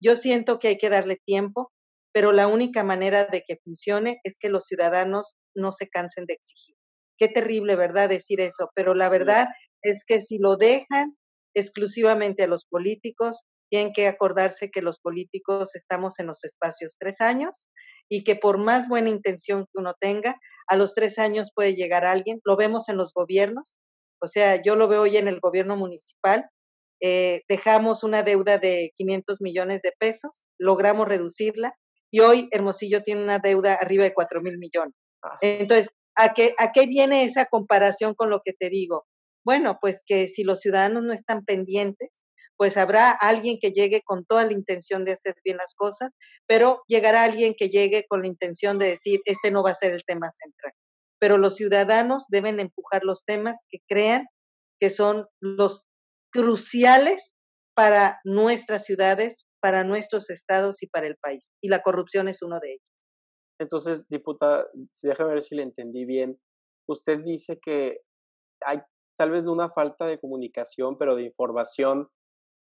Yo 0.00 0.16
siento 0.16 0.58
que 0.58 0.68
hay 0.68 0.78
que 0.78 0.90
darle 0.90 1.16
tiempo, 1.24 1.72
pero 2.12 2.32
la 2.32 2.46
única 2.46 2.84
manera 2.84 3.24
de 3.24 3.42
que 3.46 3.56
funcione 3.56 4.20
es 4.22 4.38
que 4.38 4.48
los 4.48 4.66
ciudadanos 4.66 5.36
no 5.54 5.72
se 5.72 5.88
cansen 5.88 6.26
de 6.26 6.34
exigir. 6.34 6.76
Qué 7.18 7.28
terrible, 7.28 7.76
¿verdad? 7.76 8.08
Decir 8.08 8.40
eso, 8.40 8.70
pero 8.74 8.94
la 8.94 9.08
verdad 9.08 9.48
es 9.82 10.04
que 10.04 10.20
si 10.20 10.38
lo 10.38 10.56
dejan 10.56 11.16
exclusivamente 11.56 12.44
a 12.44 12.46
los 12.46 12.66
políticos, 12.66 13.44
tienen 13.70 13.92
que 13.92 14.06
acordarse 14.06 14.70
que 14.70 14.82
los 14.82 14.98
políticos 14.98 15.74
estamos 15.74 16.20
en 16.20 16.26
los 16.26 16.44
espacios 16.44 16.96
tres 16.98 17.20
años 17.20 17.66
y 18.08 18.22
que 18.22 18.36
por 18.36 18.58
más 18.58 18.88
buena 18.88 19.08
intención 19.08 19.64
que 19.64 19.80
uno 19.80 19.94
tenga, 19.98 20.38
a 20.68 20.76
los 20.76 20.94
tres 20.94 21.18
años 21.18 21.50
puede 21.54 21.74
llegar 21.74 22.04
alguien, 22.04 22.40
lo 22.44 22.56
vemos 22.56 22.88
en 22.88 22.96
los 22.96 23.12
gobiernos, 23.12 23.78
o 24.20 24.28
sea, 24.28 24.62
yo 24.62 24.76
lo 24.76 24.86
veo 24.86 25.02
hoy 25.02 25.16
en 25.16 25.28
el 25.28 25.40
gobierno 25.40 25.76
municipal, 25.76 26.48
eh, 27.00 27.42
dejamos 27.48 28.04
una 28.04 28.22
deuda 28.22 28.58
de 28.58 28.92
500 28.96 29.40
millones 29.40 29.82
de 29.82 29.92
pesos, 29.98 30.46
logramos 30.58 31.08
reducirla 31.08 31.74
y 32.10 32.20
hoy 32.20 32.48
Hermosillo 32.52 33.02
tiene 33.02 33.22
una 33.22 33.38
deuda 33.38 33.74
arriba 33.74 34.04
de 34.04 34.14
4 34.14 34.40
mil 34.40 34.58
millones. 34.58 34.94
Ah. 35.22 35.38
Entonces, 35.40 35.90
¿a 36.14 36.32
qué, 36.32 36.54
¿a 36.58 36.72
qué 36.72 36.86
viene 36.86 37.24
esa 37.24 37.46
comparación 37.46 38.14
con 38.14 38.30
lo 38.30 38.40
que 38.44 38.52
te 38.52 38.70
digo? 38.70 39.06
Bueno, 39.46 39.78
pues 39.80 40.02
que 40.04 40.26
si 40.26 40.42
los 40.42 40.58
ciudadanos 40.58 41.04
no 41.04 41.12
están 41.12 41.44
pendientes, 41.44 42.24
pues 42.56 42.76
habrá 42.76 43.12
alguien 43.12 43.58
que 43.60 43.70
llegue 43.70 44.02
con 44.02 44.24
toda 44.24 44.44
la 44.44 44.52
intención 44.52 45.04
de 45.04 45.12
hacer 45.12 45.36
bien 45.44 45.56
las 45.56 45.72
cosas, 45.76 46.10
pero 46.48 46.82
llegará 46.88 47.22
alguien 47.22 47.54
que 47.56 47.68
llegue 47.68 48.06
con 48.08 48.22
la 48.22 48.26
intención 48.26 48.76
de 48.80 48.88
decir, 48.88 49.20
este 49.24 49.52
no 49.52 49.62
va 49.62 49.70
a 49.70 49.74
ser 49.74 49.92
el 49.92 50.04
tema 50.04 50.30
central. 50.30 50.72
Pero 51.20 51.38
los 51.38 51.54
ciudadanos 51.54 52.24
deben 52.28 52.58
empujar 52.58 53.04
los 53.04 53.24
temas 53.24 53.64
que 53.70 53.78
crean 53.88 54.26
que 54.80 54.90
son 54.90 55.28
los 55.40 55.86
cruciales 56.32 57.32
para 57.76 58.18
nuestras 58.24 58.84
ciudades, 58.84 59.46
para 59.60 59.84
nuestros 59.84 60.28
estados 60.28 60.82
y 60.82 60.88
para 60.88 61.06
el 61.06 61.16
país. 61.18 61.52
Y 61.60 61.68
la 61.68 61.82
corrupción 61.82 62.26
es 62.26 62.42
uno 62.42 62.58
de 62.58 62.72
ellos. 62.72 63.04
Entonces, 63.60 64.08
diputada, 64.08 64.66
déjame 65.04 65.34
ver 65.34 65.42
si 65.42 65.54
le 65.54 65.62
entendí 65.62 66.04
bien. 66.04 66.36
Usted 66.88 67.20
dice 67.20 67.60
que 67.62 68.00
hay 68.64 68.80
tal 69.16 69.30
vez 69.30 69.44
una 69.44 69.70
falta 69.70 70.06
de 70.06 70.18
comunicación, 70.18 70.96
pero 70.98 71.16
de 71.16 71.24
información 71.24 72.08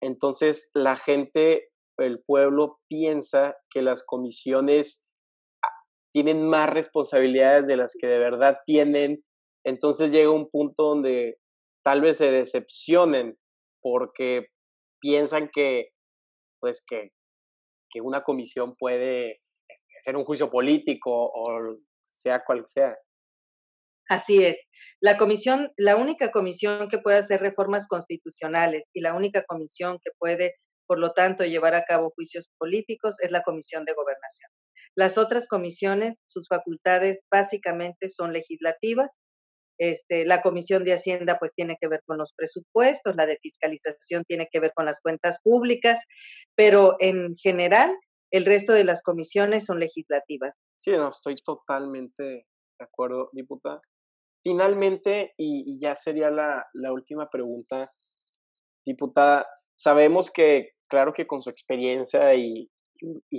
entonces 0.01 0.71
la 0.75 0.97
gente, 0.97 1.69
el 1.99 2.23
pueblo 2.25 2.81
piensa 2.89 3.57
que 3.71 3.83
las 3.83 4.05
comisiones 4.05 5.07
ah, 5.63 5.69
tienen 6.13 6.49
más 6.49 6.71
responsabilidades 6.71 7.67
de 7.67 7.77
las 7.77 7.95
que 7.99 8.07
de 8.07 8.19
verdad 8.19 8.59
tienen. 8.65 9.23
Entonces 9.65 10.11
llega 10.11 10.31
un 10.31 10.49
punto 10.49 10.85
donde 10.85 11.39
tal 11.85 12.01
vez 12.01 12.17
se 12.17 12.31
decepcionen 12.31 13.39
porque 13.83 14.49
piensan 15.01 15.51
que, 15.53 15.91
pues 16.61 16.83
que, 16.87 17.11
que 17.91 18.01
una 18.01 18.23
comisión 18.23 18.75
puede 18.77 19.41
hacer 19.99 20.17
un 20.17 20.25
juicio 20.25 20.51
político 20.51 21.31
o 21.35 21.77
sea 22.05 22.43
cual 22.45 22.65
sea. 22.69 22.97
Así 24.11 24.45
es. 24.45 24.59
La 25.01 25.17
comisión, 25.17 25.71
la 25.77 25.95
única 25.95 26.33
comisión 26.33 26.89
que 26.89 26.99
puede 26.99 27.19
hacer 27.19 27.41
reformas 27.41 27.87
constitucionales 27.87 28.85
y 28.93 29.03
la 29.03 29.15
única 29.15 29.45
comisión 29.45 30.01
que 30.03 30.11
puede, 30.19 30.57
por 30.89 30.99
lo 30.99 31.13
tanto, 31.13 31.45
llevar 31.45 31.77
a 31.77 31.85
cabo 31.85 32.11
juicios 32.17 32.51
políticos 32.59 33.21
es 33.21 33.31
la 33.31 33.43
Comisión 33.43 33.85
de 33.85 33.95
Gobernación. 33.95 34.51
Las 34.97 35.17
otras 35.17 35.47
comisiones, 35.47 36.17
sus 36.27 36.49
facultades 36.49 37.21
básicamente 37.31 38.09
son 38.09 38.33
legislativas. 38.33 39.17
Este, 39.79 40.27
la 40.27 40.43
Comisión 40.43 40.83
de 40.83 40.95
Hacienda 40.95 41.39
pues 41.39 41.55
tiene 41.55 41.77
que 41.81 41.87
ver 41.87 42.03
con 42.05 42.19
los 42.19 42.33
presupuestos, 42.35 43.15
la 43.15 43.27
de 43.27 43.39
fiscalización 43.41 44.25
tiene 44.27 44.49
que 44.51 44.59
ver 44.59 44.73
con 44.75 44.87
las 44.87 45.01
cuentas 45.01 45.39
públicas, 45.41 46.03
pero 46.57 46.97
en 46.99 47.37
general 47.37 47.97
el 48.33 48.45
resto 48.45 48.73
de 48.73 48.83
las 48.83 49.05
comisiones 49.05 49.67
son 49.67 49.79
legislativas. 49.79 50.57
Sí, 50.79 50.91
no, 50.91 51.11
estoy 51.11 51.37
totalmente 51.37 52.23
de 52.81 52.85
acuerdo, 52.85 53.31
diputada. 53.33 53.81
Finalmente, 54.43 55.35
y, 55.37 55.79
ya 55.81 55.95
sería 55.95 56.31
la, 56.31 56.65
última 56.93 57.29
pregunta, 57.29 57.91
diputada, 58.87 59.47
sabemos 59.77 60.31
que, 60.31 60.71
claro 60.89 61.13
que 61.13 61.27
con 61.27 61.43
su 61.43 61.51
experiencia 61.51 62.35
y, 62.35 62.71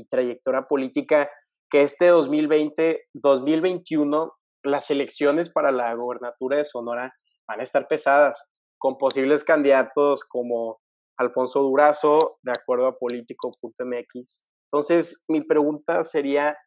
trayectoria 0.09 0.63
política, 0.63 1.29
que 1.69 1.83
este 1.83 2.07
2020, 2.07 3.07
2021, 3.13 4.31
las 4.63 4.91
elecciones 4.91 5.49
para 5.49 5.71
la 5.71 5.93
gobernatura 5.95 6.57
de 6.57 6.65
Sonora 6.65 7.13
van 7.47 7.59
a 7.59 7.63
estar 7.63 7.87
pesadas, 7.87 8.47
con 8.77 8.97
posibles 8.97 9.43
candidatos 9.43 10.23
como 10.23 10.79
Alfonso 11.17 11.61
Durazo, 11.61 12.39
de 12.41 12.51
acuerdo 12.51 12.87
a 12.87 12.97
político.mx. 12.97 14.47
Entonces, 14.71 15.23
mi 15.27 15.41
pregunta 15.41 16.03
sería, 16.03 16.57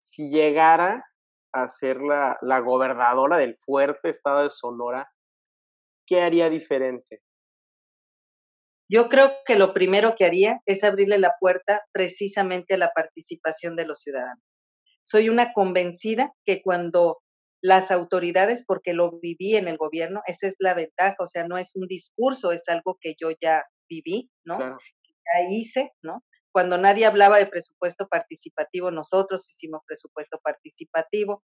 si 0.00 0.30
llegara 0.30 1.04
a 1.52 1.68
ser 1.68 2.02
la, 2.02 2.38
la 2.42 2.60
gobernadora 2.60 3.38
del 3.38 3.56
fuerte 3.56 4.10
estado 4.10 4.42
de 4.42 4.50
Sonora, 4.50 5.10
¿qué 6.06 6.20
haría 6.20 6.48
diferente? 6.48 7.22
Yo 8.88 9.08
creo 9.08 9.32
que 9.46 9.54
lo 9.54 9.72
primero 9.72 10.16
que 10.16 10.24
haría 10.24 10.60
es 10.66 10.82
abrirle 10.82 11.18
la 11.18 11.34
puerta 11.38 11.82
precisamente 11.92 12.74
a 12.74 12.78
la 12.78 12.90
participación 12.92 13.76
de 13.76 13.86
los 13.86 14.00
ciudadanos. 14.00 14.42
Soy 15.04 15.28
una 15.28 15.52
convencida 15.52 16.32
que 16.44 16.60
cuando 16.62 17.18
las 17.62 17.90
autoridades, 17.90 18.64
porque 18.66 18.92
lo 18.92 19.20
viví 19.20 19.56
en 19.56 19.68
el 19.68 19.76
gobierno, 19.76 20.22
esa 20.26 20.48
es 20.48 20.56
la 20.58 20.74
ventaja, 20.74 21.16
o 21.20 21.26
sea, 21.26 21.46
no 21.46 21.58
es 21.58 21.76
un 21.76 21.86
discurso, 21.86 22.52
es 22.52 22.68
algo 22.68 22.98
que 23.00 23.14
yo 23.20 23.30
ya 23.40 23.64
viví, 23.88 24.30
¿no? 24.44 24.58
Ya 24.58 25.48
hice, 25.48 25.92
¿no? 26.02 26.24
Cuando 26.52 26.78
nadie 26.78 27.06
hablaba 27.06 27.38
de 27.38 27.46
presupuesto 27.46 28.08
participativo, 28.08 28.90
nosotros 28.90 29.48
hicimos 29.48 29.82
presupuesto 29.86 30.40
participativo. 30.42 31.42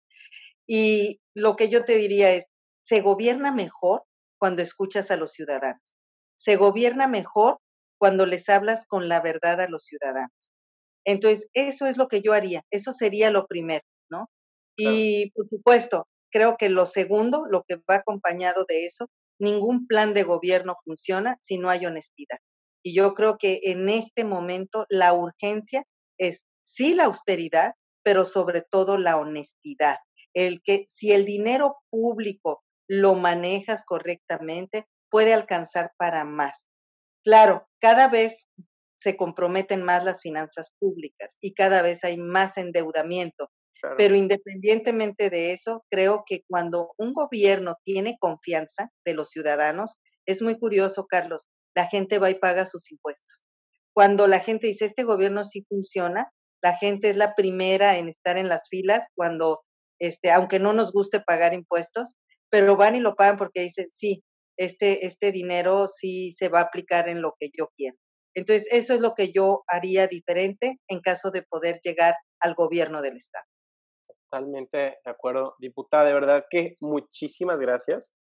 Y 0.66 1.20
lo 1.34 1.56
que 1.56 1.68
yo 1.68 1.84
te 1.84 1.96
diría 1.96 2.32
es, 2.32 2.48
se 2.82 3.00
gobierna 3.00 3.52
mejor 3.52 4.04
cuando 4.38 4.62
escuchas 4.62 5.10
a 5.10 5.16
los 5.16 5.32
ciudadanos. 5.32 5.96
Se 6.36 6.56
gobierna 6.56 7.08
mejor 7.08 7.58
cuando 7.98 8.26
les 8.26 8.48
hablas 8.48 8.86
con 8.86 9.08
la 9.08 9.20
verdad 9.20 9.60
a 9.60 9.68
los 9.68 9.84
ciudadanos. 9.84 10.30
Entonces, 11.04 11.48
eso 11.54 11.86
es 11.86 11.96
lo 11.96 12.08
que 12.08 12.20
yo 12.20 12.32
haría, 12.32 12.64
eso 12.70 12.92
sería 12.92 13.30
lo 13.30 13.46
primero, 13.46 13.84
¿no? 14.10 14.28
Y 14.76 15.30
por 15.30 15.48
supuesto, 15.48 16.08
creo 16.30 16.56
que 16.56 16.68
lo 16.68 16.84
segundo, 16.86 17.46
lo 17.48 17.62
que 17.62 17.76
va 17.90 17.96
acompañado 17.96 18.64
de 18.68 18.86
eso, 18.86 19.08
ningún 19.38 19.86
plan 19.86 20.14
de 20.14 20.24
gobierno 20.24 20.76
funciona 20.84 21.38
si 21.40 21.58
no 21.58 21.70
hay 21.70 21.86
honestidad. 21.86 22.38
Y 22.87 22.94
yo 22.94 23.14
creo 23.14 23.37
que 23.37 23.62
en 23.64 23.88
este 23.88 24.25
momento 24.25 24.87
la 24.88 25.12
urgencia 25.12 25.83
es 26.18 26.46
sí 26.62 26.94
la 26.94 27.07
austeridad, 27.07 27.72
pero 28.05 28.25
sobre 28.25 28.62
todo 28.62 28.96
la 28.96 29.16
honestidad. 29.16 29.96
El 30.35 30.62
que 30.62 30.85
si 30.88 31.11
el 31.11 31.25
dinero 31.25 31.79
público 31.90 32.62
lo 32.87 33.16
manejas 33.16 33.85
correctamente, 33.85 34.87
puede 35.11 35.35
alcanzar 35.35 35.94
para 35.99 36.25
más. 36.25 36.68
Claro, 37.25 37.66
cada 37.81 38.07
vez 38.07 38.49
se 38.94 39.16
comprometen 39.16 39.83
más 39.83 40.05
las 40.05 40.20
finanzas 40.20 40.70
públicas 40.79 41.38
y 41.40 41.55
cada 41.55 41.83
vez 41.83 42.05
hay 42.05 42.16
más 42.16 42.57
endeudamiento. 42.57 43.51
Pero 43.99 44.14
independientemente 44.14 45.29
de 45.29 45.53
eso, 45.53 45.85
creo 45.90 46.22
que 46.25 46.42
cuando 46.49 46.92
un 46.99 47.14
gobierno 47.14 47.79
tiene 47.83 48.16
confianza 48.20 48.90
de 49.05 49.14
los 49.14 49.31
ciudadanos, 49.31 49.96
es 50.25 50.40
muy 50.40 50.57
curioso, 50.57 51.07
Carlos, 51.07 51.49
la 51.76 51.86
gente 51.86 52.18
va 52.18 52.30
y 52.30 52.34
paga 52.34 52.64
sus 52.64 52.90
impuestos. 52.90 53.46
Cuando 53.92 54.26
la 54.26 54.40
gente 54.40 54.66
dice, 54.66 54.86
este 54.86 55.04
gobierno 55.04 55.44
sí 55.44 55.64
funciona, 55.68 56.32
la 56.62 56.76
gente 56.76 57.10
es 57.10 57.16
la 57.16 57.34
primera 57.34 57.98
en 57.98 58.08
estar 58.08 58.38
en 58.38 58.48
las 58.48 58.68
filas 58.68 59.06
cuando, 59.14 59.60
este, 60.00 60.32
aunque 60.32 60.58
no 60.58 60.72
nos 60.72 60.90
guste 60.90 61.20
pagar 61.20 61.52
impuestos, 61.52 62.16
pero 62.50 62.76
van 62.76 62.96
y 62.96 63.00
lo 63.00 63.14
pagan 63.14 63.36
porque 63.36 63.60
dicen, 63.60 63.86
sí, 63.90 64.24
este, 64.56 65.06
este 65.06 65.32
dinero 65.32 65.86
sí 65.86 66.32
se 66.32 66.48
va 66.48 66.60
a 66.60 66.64
aplicar 66.64 67.10
en 67.10 67.20
lo 67.20 67.34
que 67.38 67.50
yo 67.56 67.68
quiero. 67.76 67.96
Entonces, 68.34 68.68
eso 68.70 68.94
es 68.94 69.00
lo 69.00 69.14
que 69.14 69.32
yo 69.32 69.62
haría 69.66 70.06
diferente 70.06 70.78
en 70.88 71.00
caso 71.00 71.30
de 71.30 71.42
poder 71.42 71.80
llegar 71.82 72.16
al 72.40 72.54
gobierno 72.54 73.02
del 73.02 73.16
Estado. 73.16 73.44
Totalmente 74.06 74.78
de 74.78 75.10
acuerdo. 75.10 75.54
Diputada, 75.58 76.04
de 76.04 76.14
verdad 76.14 76.44
que 76.50 76.76
muchísimas 76.80 77.60
gracias 77.60 78.12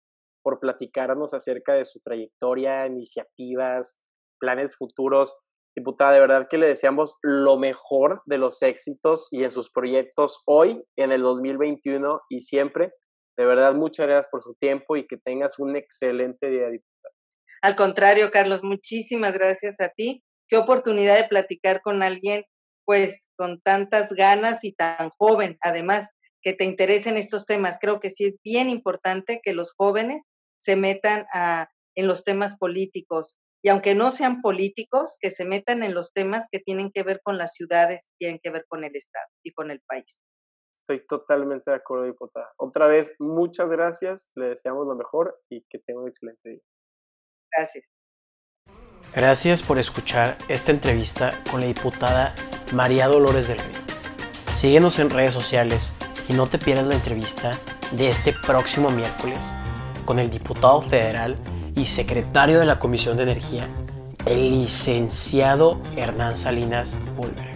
por 0.46 0.60
platicarnos 0.60 1.34
acerca 1.34 1.74
de 1.74 1.84
su 1.84 1.98
trayectoria, 1.98 2.86
iniciativas, 2.86 4.00
planes 4.38 4.76
futuros. 4.76 5.34
Diputada, 5.74 6.12
de 6.12 6.20
verdad 6.20 6.46
que 6.48 6.56
le 6.56 6.68
deseamos 6.68 7.16
lo 7.20 7.58
mejor 7.58 8.22
de 8.26 8.38
los 8.38 8.62
éxitos 8.62 9.26
y 9.32 9.42
en 9.42 9.50
sus 9.50 9.72
proyectos 9.72 10.44
hoy, 10.46 10.84
en 10.94 11.10
el 11.10 11.22
2021 11.22 12.20
y 12.28 12.42
siempre. 12.42 12.92
De 13.36 13.44
verdad, 13.44 13.74
muchas 13.74 14.06
gracias 14.06 14.28
por 14.30 14.40
su 14.40 14.54
tiempo 14.54 14.96
y 14.96 15.08
que 15.08 15.16
tengas 15.16 15.58
un 15.58 15.74
excelente 15.74 16.48
día, 16.48 16.68
diputada. 16.68 17.14
Al 17.62 17.74
contrario, 17.74 18.30
Carlos, 18.30 18.62
muchísimas 18.62 19.34
gracias 19.34 19.80
a 19.80 19.88
ti. 19.88 20.22
Qué 20.46 20.56
oportunidad 20.58 21.16
de 21.16 21.26
platicar 21.26 21.80
con 21.80 22.04
alguien, 22.04 22.44
pues, 22.84 23.30
con 23.36 23.60
tantas 23.62 24.12
ganas 24.12 24.62
y 24.62 24.74
tan 24.74 25.10
joven, 25.18 25.58
además, 25.60 26.12
que 26.40 26.52
te 26.52 26.62
interesen 26.62 27.16
estos 27.16 27.46
temas. 27.46 27.78
Creo 27.80 27.98
que 27.98 28.12
sí 28.12 28.26
es 28.26 28.34
bien 28.44 28.70
importante 28.70 29.40
que 29.42 29.52
los 29.52 29.72
jóvenes 29.76 30.22
se 30.58 30.76
metan 30.76 31.26
a, 31.32 31.68
en 31.94 32.06
los 32.06 32.24
temas 32.24 32.56
políticos. 32.56 33.38
Y 33.62 33.68
aunque 33.68 33.94
no 33.94 34.10
sean 34.10 34.42
políticos, 34.42 35.18
que 35.20 35.30
se 35.30 35.44
metan 35.44 35.82
en 35.82 35.94
los 35.94 36.12
temas 36.12 36.46
que 36.52 36.60
tienen 36.60 36.92
que 36.92 37.02
ver 37.02 37.20
con 37.22 37.36
las 37.38 37.54
ciudades, 37.54 38.12
tienen 38.18 38.38
que 38.42 38.50
ver 38.50 38.64
con 38.68 38.84
el 38.84 38.94
Estado 38.94 39.26
y 39.42 39.52
con 39.52 39.70
el 39.70 39.80
país. 39.80 40.22
Estoy 40.72 41.04
totalmente 41.06 41.70
de 41.70 41.78
acuerdo, 41.78 42.04
diputada. 42.04 42.52
Otra 42.58 42.86
vez, 42.86 43.12
muchas 43.18 43.68
gracias, 43.68 44.30
le 44.36 44.50
deseamos 44.50 44.86
lo 44.86 44.94
mejor 44.94 45.40
y 45.48 45.64
que 45.68 45.80
tenga 45.80 46.02
un 46.02 46.08
excelente 46.08 46.48
día. 46.48 46.60
Gracias. 47.56 47.88
Gracias 49.14 49.62
por 49.62 49.78
escuchar 49.78 50.36
esta 50.48 50.70
entrevista 50.70 51.32
con 51.50 51.60
la 51.60 51.66
diputada 51.66 52.34
María 52.72 53.08
Dolores 53.08 53.48
del 53.48 53.58
Río. 53.58 53.80
Síguenos 54.56 54.98
en 54.98 55.10
redes 55.10 55.34
sociales 55.34 55.96
y 56.28 56.34
no 56.34 56.46
te 56.46 56.58
pierdas 56.58 56.86
la 56.86 56.94
entrevista 56.94 57.58
de 57.92 58.08
este 58.08 58.32
próximo 58.32 58.90
miércoles 58.90 59.44
con 60.06 60.18
el 60.18 60.30
diputado 60.30 60.80
federal 60.80 61.36
y 61.74 61.84
secretario 61.84 62.58
de 62.58 62.64
la 62.64 62.78
Comisión 62.78 63.18
de 63.18 63.24
Energía, 63.24 63.68
el 64.24 64.50
licenciado 64.50 65.78
Hernán 65.96 66.38
Salinas 66.38 66.96
Pulver. 67.16 67.55